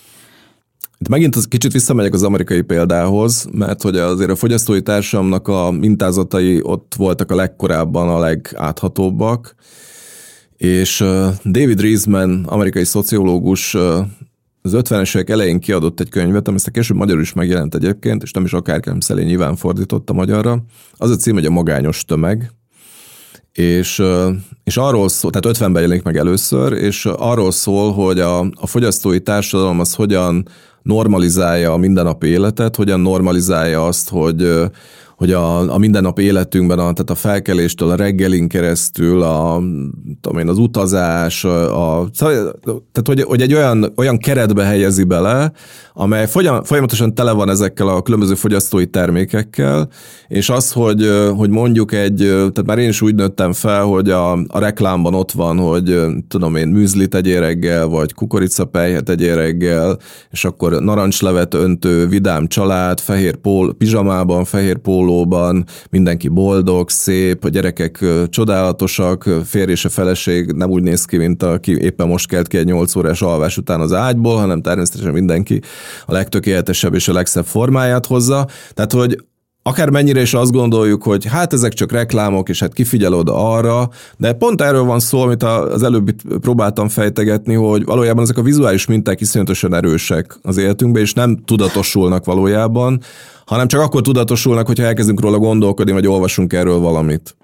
[0.98, 5.70] Itt megint az kicsit visszamegyek az amerikai példához, mert hogy azért a fogyasztói társadalomnak a
[5.70, 9.54] mintázatai ott voltak a legkorábban a legáthatóbbak,
[10.56, 10.98] és
[11.44, 13.76] David Riesman, amerikai szociológus
[14.62, 18.30] az 50-es évek elején kiadott egy könyvet, ami aztán később magyarul is megjelent egyébként, és
[18.30, 20.62] nem is akárkem szelén nyilván fordította magyarra.
[20.96, 22.50] Az a cím, hogy a magányos tömeg,
[23.52, 24.02] és,
[24.64, 29.20] és arról szól, tehát 50-ben jelenik meg először, és arról szól, hogy a, a fogyasztói
[29.20, 30.48] társadalom az hogyan
[30.82, 34.70] normalizálja a mindennapi életet, hogyan normalizálja azt, hogy
[35.22, 39.62] hogy a, a mindennap életünkben, a, tehát a felkeléstől, a reggelin keresztül, a,
[40.20, 45.52] tudom én, az utazás, a, a, tehát hogy, hogy egy olyan, olyan keretbe helyezi bele,
[45.94, 46.26] amely
[46.62, 49.88] folyamatosan tele van ezekkel a különböző fogyasztói termékekkel,
[50.28, 54.32] és az, hogy, hogy mondjuk egy, tehát már én is úgy nőttem fel, hogy a,
[54.32, 59.98] a reklámban ott van, hogy tudom én, műzli tegyél reggel, vagy kukoricapelyhet tegyél reggel,
[60.30, 64.76] és akkor narancslevet öntő, vidám család, fehér pól, pizsamában, fehér
[65.12, 71.16] pólóban, mindenki boldog, szép, a gyerekek csodálatosak, férj és a feleség nem úgy néz ki,
[71.16, 75.12] mint aki éppen most kelt ki egy 8 órás alvás után az ágyból, hanem természetesen
[75.12, 75.60] mindenki
[76.06, 78.46] a legtökéletesebb és a legszebb formáját hozza.
[78.74, 79.16] Tehát, hogy
[79.62, 83.88] akár mennyire is azt gondoljuk, hogy hát ezek csak reklámok, és hát kifigyel oda arra,
[84.16, 86.10] de pont erről van szó, amit az előbb
[86.40, 92.24] próbáltam fejtegetni, hogy valójában ezek a vizuális minták iszonyatosan erősek az életünkben, és nem tudatosulnak
[92.24, 93.00] valójában,
[93.52, 97.36] hanem csak akkor tudatosulnak, hogyha elkezdünk róla gondolkodni, vagy olvasunk erről valamit.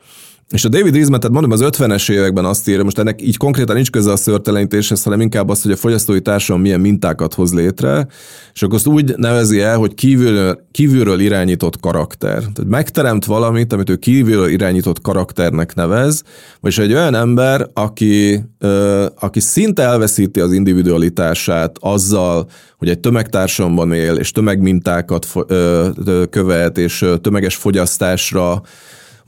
[0.49, 3.75] És a David Riesman, tehát mondom, az 50-es években azt írja, most ennek így konkrétan
[3.75, 8.07] nincs köze a szörtelenítéshez, hanem inkább azt, hogy a fogyasztói társadalom milyen mintákat hoz létre,
[8.55, 12.39] és akkor azt úgy nevezi el, hogy kívülről, kívülről irányított karakter.
[12.39, 16.23] Tehát megteremt valamit, amit ő kívülről irányított karakternek nevez,
[16.61, 23.93] vagyis egy olyan ember, aki, ö, aki szinte elveszíti az individualitását azzal, hogy egy tömegtársamban
[23.93, 25.89] él, és tömegmintákat ö,
[26.31, 28.63] követ, és tömeges fogyasztásra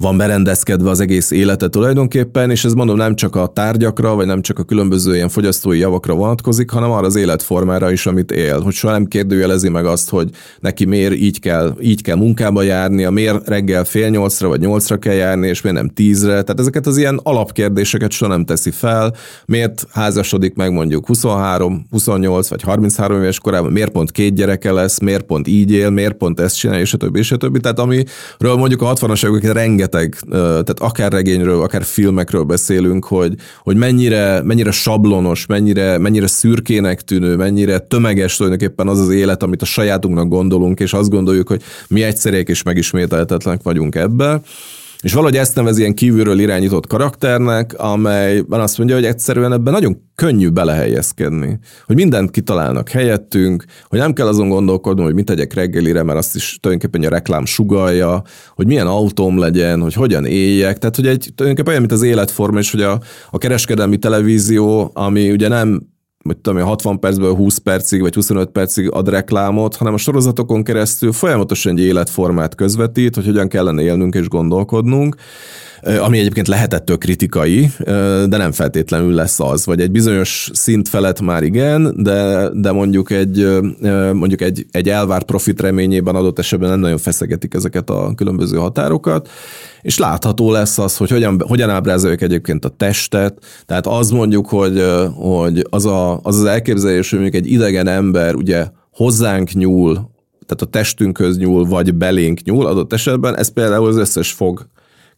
[0.00, 4.42] van berendezkedve az egész élete tulajdonképpen, és ez mondom nem csak a tárgyakra, vagy nem
[4.42, 8.60] csak a különböző ilyen fogyasztói javakra vonatkozik, hanem arra az életformára is, amit él.
[8.60, 10.30] Hogy soha nem kérdőjelezi meg azt, hogy
[10.60, 15.14] neki miért így kell, így kell munkába járnia, miért reggel fél nyolcra vagy nyolcra kell
[15.14, 16.30] járni, és miért nem tízre.
[16.30, 19.14] Tehát ezeket az ilyen alapkérdéseket soha nem teszi fel.
[19.46, 24.98] Miért házasodik meg mondjuk 23, 28 vagy 33 éves korában, miért pont két gyereke lesz,
[24.98, 27.60] miért pont így él, miért pont ezt csinál, és a többi, és a többi.
[27.60, 33.34] Tehát amiről mondjuk a 60-as évek rengeteg rengeteg, tehát akár regényről, akár filmekről beszélünk, hogy,
[33.62, 39.62] hogy mennyire, mennyire sablonos, mennyire, mennyire szürkének tűnő, mennyire tömeges tulajdonképpen az az élet, amit
[39.62, 44.40] a sajátunknak gondolunk, és azt gondoljuk, hogy mi egyszerűek és megismételhetetlenek vagyunk ebbe.
[45.02, 50.02] És valahogy ezt nevez ilyen kívülről irányított karakternek, amelyben azt mondja, hogy egyszerűen ebben nagyon
[50.14, 51.58] könnyű belehelyezkedni.
[51.86, 56.36] Hogy mindent kitalálnak helyettünk, hogy nem kell azon gondolkodnom, hogy mit tegyek reggelire, mert azt
[56.36, 58.22] is tulajdonképpen a reklám sugalja,
[58.54, 60.78] hogy milyen autóm legyen, hogy hogyan éljek.
[60.78, 65.30] Tehát, hogy egy tulajdonképpen olyan, mint az életforma, és hogy a, a kereskedelmi televízió, ami
[65.30, 65.89] ugye nem
[66.24, 71.12] hogy tudom, 60 percből 20 percig vagy 25 percig ad reklámot, hanem a sorozatokon keresztül
[71.12, 75.16] folyamatosan egy életformát közvetít, hogy hogyan kellene élnünk és gondolkodnunk
[75.82, 77.70] ami egyébként lehetettől kritikai,
[78.28, 83.10] de nem feltétlenül lesz az, vagy egy bizonyos szint felett már igen, de, de mondjuk
[83.10, 83.60] egy,
[84.12, 89.28] mondjuk egy, egy elvárt profit reményében adott esetben nem nagyon feszegetik ezeket a különböző határokat,
[89.82, 94.84] és látható lesz az, hogy hogyan, hogyan ábrázoljuk egyébként a testet, tehát az mondjuk, hogy,
[95.14, 99.94] hogy az, a, az az elképzelés, hogy mondjuk egy idegen ember ugye hozzánk nyúl,
[100.46, 104.66] tehát a testünkhöz nyúl, vagy belénk nyúl adott esetben, ez például az összes fog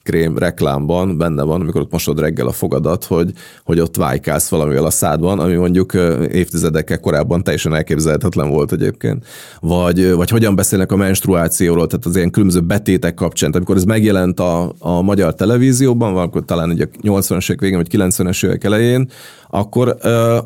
[0.03, 3.32] krém reklámban benne van, amikor ott mosod reggel a fogadat, hogy,
[3.64, 5.92] hogy ott vájkálsz valamivel a szádban, ami mondjuk
[6.32, 9.26] évtizedekkel korábban teljesen elképzelhetetlen volt egyébként.
[9.61, 13.50] Vagy, vagy hogyan beszélnek a menstruációról, tehát az ilyen különböző betétek kapcsán.
[13.50, 17.76] Tehát amikor ez megjelent a, a magyar televízióban, akkor talán ugye a 80-as évek végén,
[17.76, 19.11] vagy 90-es évek elején,
[19.55, 19.96] akkor,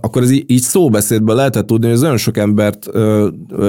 [0.01, 2.89] akkor ez így, így szóbeszédből lehetett tudni, hogy ez nagyon sok embert,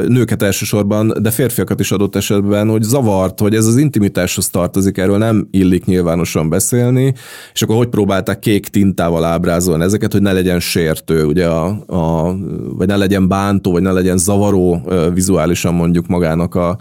[0.08, 5.18] nőket elsősorban, de férfiakat is adott esetben, hogy zavart, hogy ez az intimitáshoz tartozik, erről
[5.18, 7.14] nem illik illik nyilvánosan beszélni,
[7.54, 12.36] és akkor hogy próbálták kék tintával ábrázolni ezeket, hogy ne legyen sértő, ugye a, a,
[12.78, 14.82] vagy ne legyen bántó, vagy ne legyen zavaró
[15.14, 16.78] vizuálisan mondjuk magának a,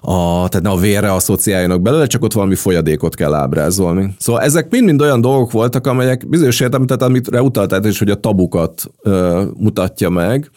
[0.00, 4.14] a, tehát ne a vérre asszociáljanak belőle, csak ott valami folyadékot kell ábrázolni.
[4.18, 8.20] Szóval ezek mind-mind olyan dolgok voltak, amelyek bizonyos értelemben, tehát amit utaltál, és hogy a
[8.20, 10.50] tabukat ö, mutatja meg,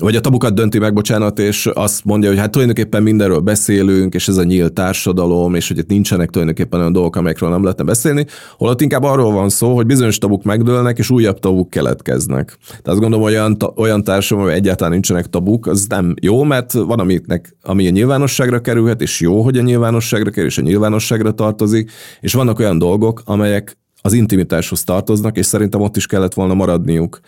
[0.00, 4.28] vagy a tabukat dönti meg, bocsánat, és azt mondja, hogy hát tulajdonképpen mindenről beszélünk, és
[4.28, 8.26] ez a nyílt társadalom, és hogy itt nincsenek tulajdonképpen olyan dolgok, amelyekről nem lehetne beszélni,
[8.56, 12.56] holott inkább arról van szó, hogy bizonyos tabuk megdőlnek, és újabb tabuk keletkeznek.
[12.68, 16.72] Tehát azt gondolom, hogy olyan, olyan társadalom, hogy egyáltalán nincsenek tabuk, az nem jó, mert
[16.72, 21.32] van, amiknek, ami a nyilvánosságra kerülhet, és jó, hogy a nyilvánosságra kerül, és a nyilvánosságra
[21.32, 21.90] tartozik,
[22.20, 27.20] és vannak olyan dolgok, amelyek az intimitáshoz tartoznak, és szerintem ott is kellett volna maradniuk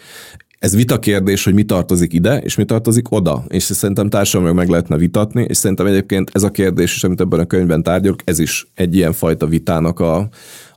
[0.63, 3.45] ez vita kérdés, hogy mi tartozik ide, és mi tartozik oda.
[3.49, 7.41] És szerintem társadalmilag meg lehetne vitatni, és szerintem egyébként ez a kérdés is, amit ebben
[7.41, 10.29] a könyvben tárgyalok, ez is egy ilyen fajta vitának a,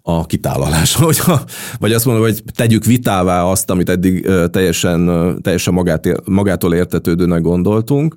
[0.01, 1.43] a kitálalása, hogyha,
[1.79, 5.09] vagy azt mondom, hogy tegyük vitává azt, amit eddig teljesen,
[5.41, 8.15] teljesen magát, magától értetődőnek gondoltunk.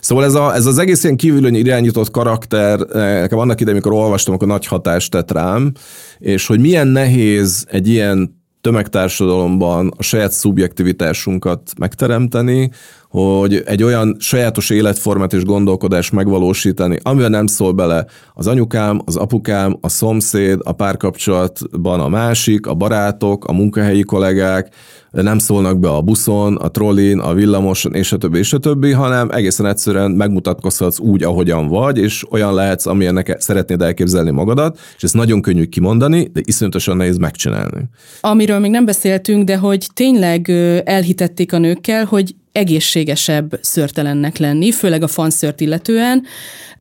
[0.00, 2.78] Szóval ez, a, ez az egész ilyen kívülön irányított karakter,
[3.20, 5.72] nekem annak idején, amikor olvastam, akkor nagy hatást tett rám,
[6.18, 12.70] és hogy milyen nehéz egy ilyen tömegtársadalomban a saját szubjektivitásunkat megteremteni,
[13.12, 19.16] hogy egy olyan sajátos életformát és gondolkodást megvalósítani, amivel nem szól bele az anyukám, az
[19.16, 24.74] apukám, a szomszéd, a párkapcsolatban a másik, a barátok, a munkahelyi kollégák,
[25.10, 28.92] nem szólnak be a buszon, a trollin, a villamoson, és a többi, és a többi,
[28.92, 35.02] hanem egészen egyszerűen megmutatkozhatsz úgy, ahogyan vagy, és olyan lehetsz, amilyennek szeretnéd elképzelni magadat, és
[35.02, 37.88] ezt nagyon könnyű kimondani, de iszonyatosan nehéz megcsinálni.
[38.20, 40.50] Amiről még nem beszéltünk, de hogy tényleg
[40.84, 46.24] elhitették a nőkkel, hogy egészségesebb szörtelennek lenni, főleg a fanszört illetően,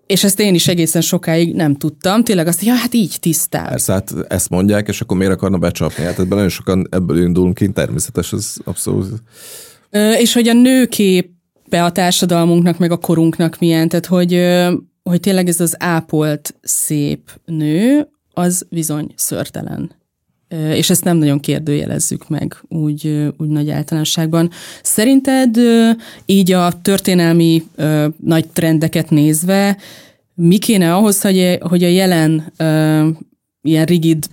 [0.05, 2.23] és ezt én is egészen sokáig nem tudtam.
[2.23, 3.69] Tényleg azt, hogy ja, hát így tisztább.
[3.69, 6.03] Persze, hát ezt mondják, és akkor miért akarna becsapni?
[6.03, 9.07] Hát ebben nagyon sokan ebből indulunk ki, természetes, ez abszolút.
[9.89, 14.45] Ö, és hogy a nőképe a társadalmunknak, meg a korunknak milyen, tehát hogy,
[15.03, 20.00] hogy tényleg ez az ápolt, szép nő, az bizony szörtelen
[20.73, 24.49] és ezt nem nagyon kérdőjelezzük meg úgy, úgy nagy általánosságban.
[24.83, 25.57] Szerinted
[26.25, 27.63] így a történelmi
[28.17, 29.77] nagy trendeket nézve
[30.35, 32.53] mi kéne ahhoz, hogy, a jelen
[33.61, 34.25] ilyen rigid,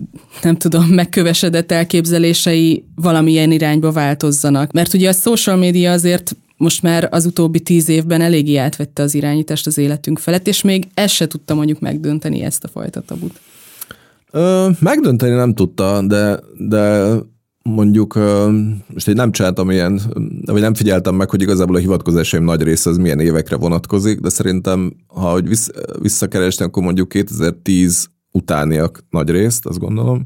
[0.42, 4.72] nem tudom, megkövesedett elképzelései valamilyen irányba változzanak?
[4.72, 9.14] Mert ugye a social media azért most már az utóbbi tíz évben eléggé átvette az
[9.14, 13.40] irányítást az életünk felett, és még ezt se tudta mondjuk megdönteni ezt a fajta tabut.
[14.32, 17.12] Ö, megdönteni nem tudta, de, de
[17.62, 18.14] mondjuk
[18.94, 20.00] most én nem csináltam ilyen,
[20.44, 24.28] vagy nem figyeltem meg, hogy igazából a hivatkozásaim nagy része az milyen évekre vonatkozik, de
[24.28, 25.70] szerintem, ha hogy vissz,
[26.00, 30.24] visszakeresni, akkor mondjuk 2010 utániak nagy részt, azt gondolom.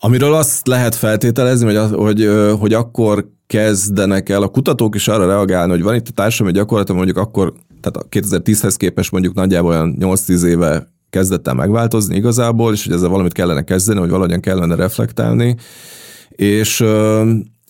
[0.00, 5.70] Amiről azt lehet feltételezni, hogy, hogy, hogy akkor kezdenek el a kutatók is arra reagálni,
[5.70, 9.96] hogy van itt a társadalmi gyakorlatom, mondjuk akkor, tehát a 2010-hez képest mondjuk nagyjából olyan
[10.00, 14.74] 8-10 éve kezdett el megváltozni igazából, és hogy ezzel valamit kellene kezdeni, hogy valahogyan kellene
[14.74, 15.56] reflektálni.
[16.28, 16.84] És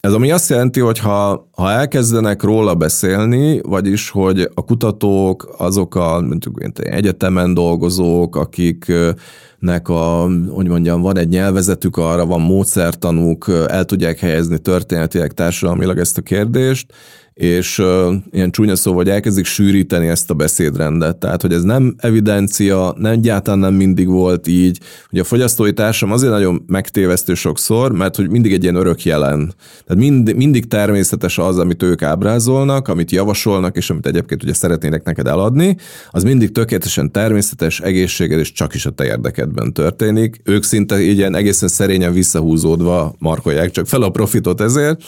[0.01, 5.95] ez ami azt jelenti, hogy ha, ha elkezdenek róla beszélni, vagyis, hogy a kutatók, azok
[5.95, 13.85] a mondjuk, egyetemen dolgozók, akiknek a, hogy mondjam, van egy nyelvezetük arra, van módszertanuk, el
[13.85, 16.93] tudják helyezni történetileg, társadalmilag ezt a kérdést,
[17.39, 21.17] és uh, ilyen csúnya szó, hogy elkezdik sűríteni ezt a beszédrendet.
[21.17, 24.81] Tehát, hogy ez nem evidencia, nem egyáltalán nem mindig volt így.
[25.13, 29.55] Ugye a fogyasztói társam azért nagyon megtévesztő sokszor, mert hogy mindig egy ilyen örök jelen.
[29.87, 35.05] Tehát mind, mindig természetes az, amit ők ábrázolnak, amit javasolnak, és amit egyébként ugye szeretnének
[35.05, 35.77] neked eladni,
[36.11, 40.41] az mindig tökéletesen természetes, egészséges, és csak is a te érdekedben történik.
[40.45, 45.03] Ők szinte ilyen egészen szerényen visszahúzódva markolják csak fel a profitot ezért,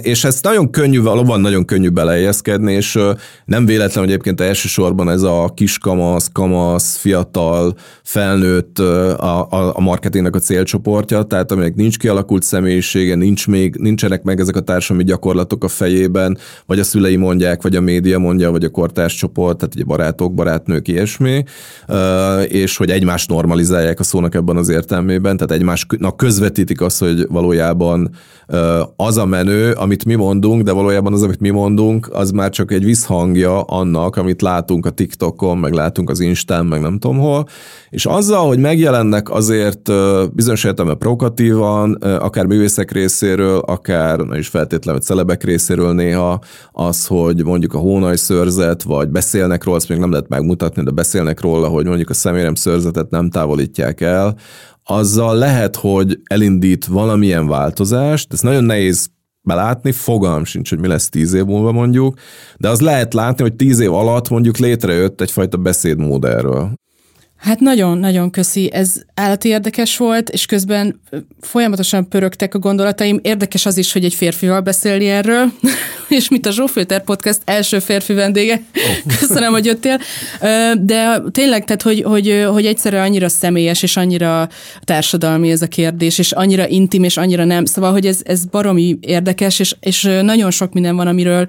[0.00, 2.98] és ezt nagyon könnyű, valóban nagyon könnyű belejeszkedni, és
[3.44, 10.34] nem véletlen, hogy egyébként elsősorban ez a kiskamasz, kamasz, fiatal, felnőtt a, a, a marketingnek
[10.34, 15.64] a célcsoportja, tehát aminek nincs kialakult személyisége, nincs még, nincsenek meg ezek a társadalmi gyakorlatok
[15.64, 19.74] a fejében, vagy a szülei mondják, vagy a média mondja, vagy a kortárs csoport, tehát
[19.74, 21.44] ugye barátok, barátnők, ilyesmi,
[22.48, 28.10] és hogy egymást normalizálják a szónak ebben az értelmében, tehát egymásnak közvetítik azt, hogy valójában
[28.96, 32.72] az a menő, amit mi mondunk, de valójában az, amit mi mondunk, az már csak
[32.72, 37.46] egy visszhangja annak, amit látunk a TikTokon, meg látunk az Instán, meg nem tudom hol,
[37.90, 39.90] és azzal, hogy megjelennek azért
[40.32, 46.40] bizonyos értelemben provokatívan, akár művészek részéről, akár na is feltétlenül celebek részéről néha
[46.72, 50.90] az, hogy mondjuk a hónaj szőrzet, vagy beszélnek róla, azt még nem lehet megmutatni, de
[50.90, 54.36] beszélnek róla, hogy mondjuk a szemérem szőrzetet nem távolítják el,
[54.90, 59.10] azzal lehet, hogy elindít valamilyen változást, ez nagyon nehéz
[59.48, 62.18] belátni, fogalm sincs, hogy mi lesz tíz év múlva mondjuk,
[62.56, 66.72] de az lehet látni, hogy tíz év alatt mondjuk létrejött egyfajta beszédmód erről.
[67.38, 71.00] Hát nagyon-nagyon köszi, ez állati érdekes volt, és közben
[71.40, 73.20] folyamatosan pörögtek a gondolataim.
[73.22, 75.52] Érdekes az is, hogy egy férfival beszélni erről,
[76.08, 78.54] és mit a Zsófilter Podcast első férfi vendége.
[78.54, 79.12] Oh.
[79.18, 80.00] Köszönöm, hogy jöttél.
[80.80, 84.48] De tényleg, tehát, hogy, hogy, hogy egyszerre annyira személyes, és annyira
[84.84, 87.64] társadalmi ez a kérdés, és annyira intim, és annyira nem.
[87.64, 91.46] Szóval, hogy ez, ez baromi érdekes, és, és nagyon sok minden van, amiről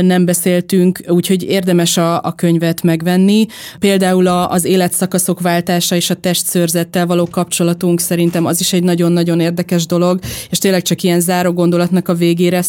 [0.00, 3.46] nem beszéltünk, úgyhogy érdemes a, a könyvet megvenni.
[3.78, 9.40] Például az életszak szakaszok váltása és a testszőrzettel való kapcsolatunk szerintem az is egy nagyon-nagyon
[9.40, 10.18] érdekes dolog,
[10.50, 12.62] és tényleg csak ilyen záró gondolatnak a végére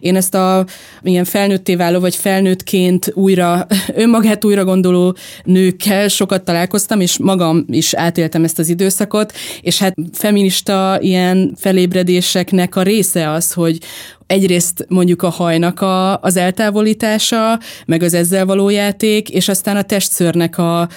[0.00, 0.64] én ezt a
[1.02, 3.66] ilyen felnőtté váló, vagy felnőttként újra,
[4.04, 9.94] önmagát újra gondoló nőkkel sokat találkoztam, és magam is átéltem ezt az időszakot, és hát
[10.12, 13.78] feminista ilyen felébredéseknek a része az, hogy,
[14.26, 19.82] egyrészt mondjuk a hajnak a, az eltávolítása, meg az ezzel való játék, és aztán a
[19.82, 20.88] testszörnek a,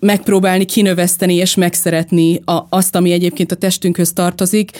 [0.00, 4.70] megpróbálni kinöveszteni és megszeretni a, azt, ami egyébként a testünkhöz tartozik,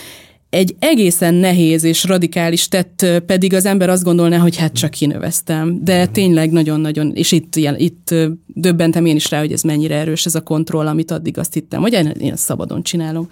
[0.53, 5.85] egy egészen nehéz és radikális tett pedig az ember azt gondolná, hogy hát csak kinöveztem.
[5.85, 6.13] De mhm.
[6.13, 8.15] tényleg nagyon-nagyon, és itt, ilyen, itt
[8.47, 11.81] döbbentem én is rá, hogy ez mennyire erős ez a kontroll, amit addig azt hittem,
[11.81, 13.29] hogy én, én szabadon csinálom.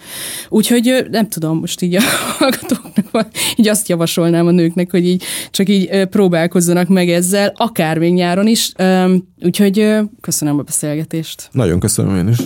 [0.48, 2.00] Úgyhogy nem tudom, most így a
[2.38, 8.12] hallgatóknak, így azt javasolnám a nőknek, hogy így csak így próbálkozzanak meg ezzel, akár még
[8.12, 8.72] nyáron is.
[9.42, 11.48] Úgyhogy köszönöm a beszélgetést.
[11.52, 12.38] Nagyon köszönöm én is.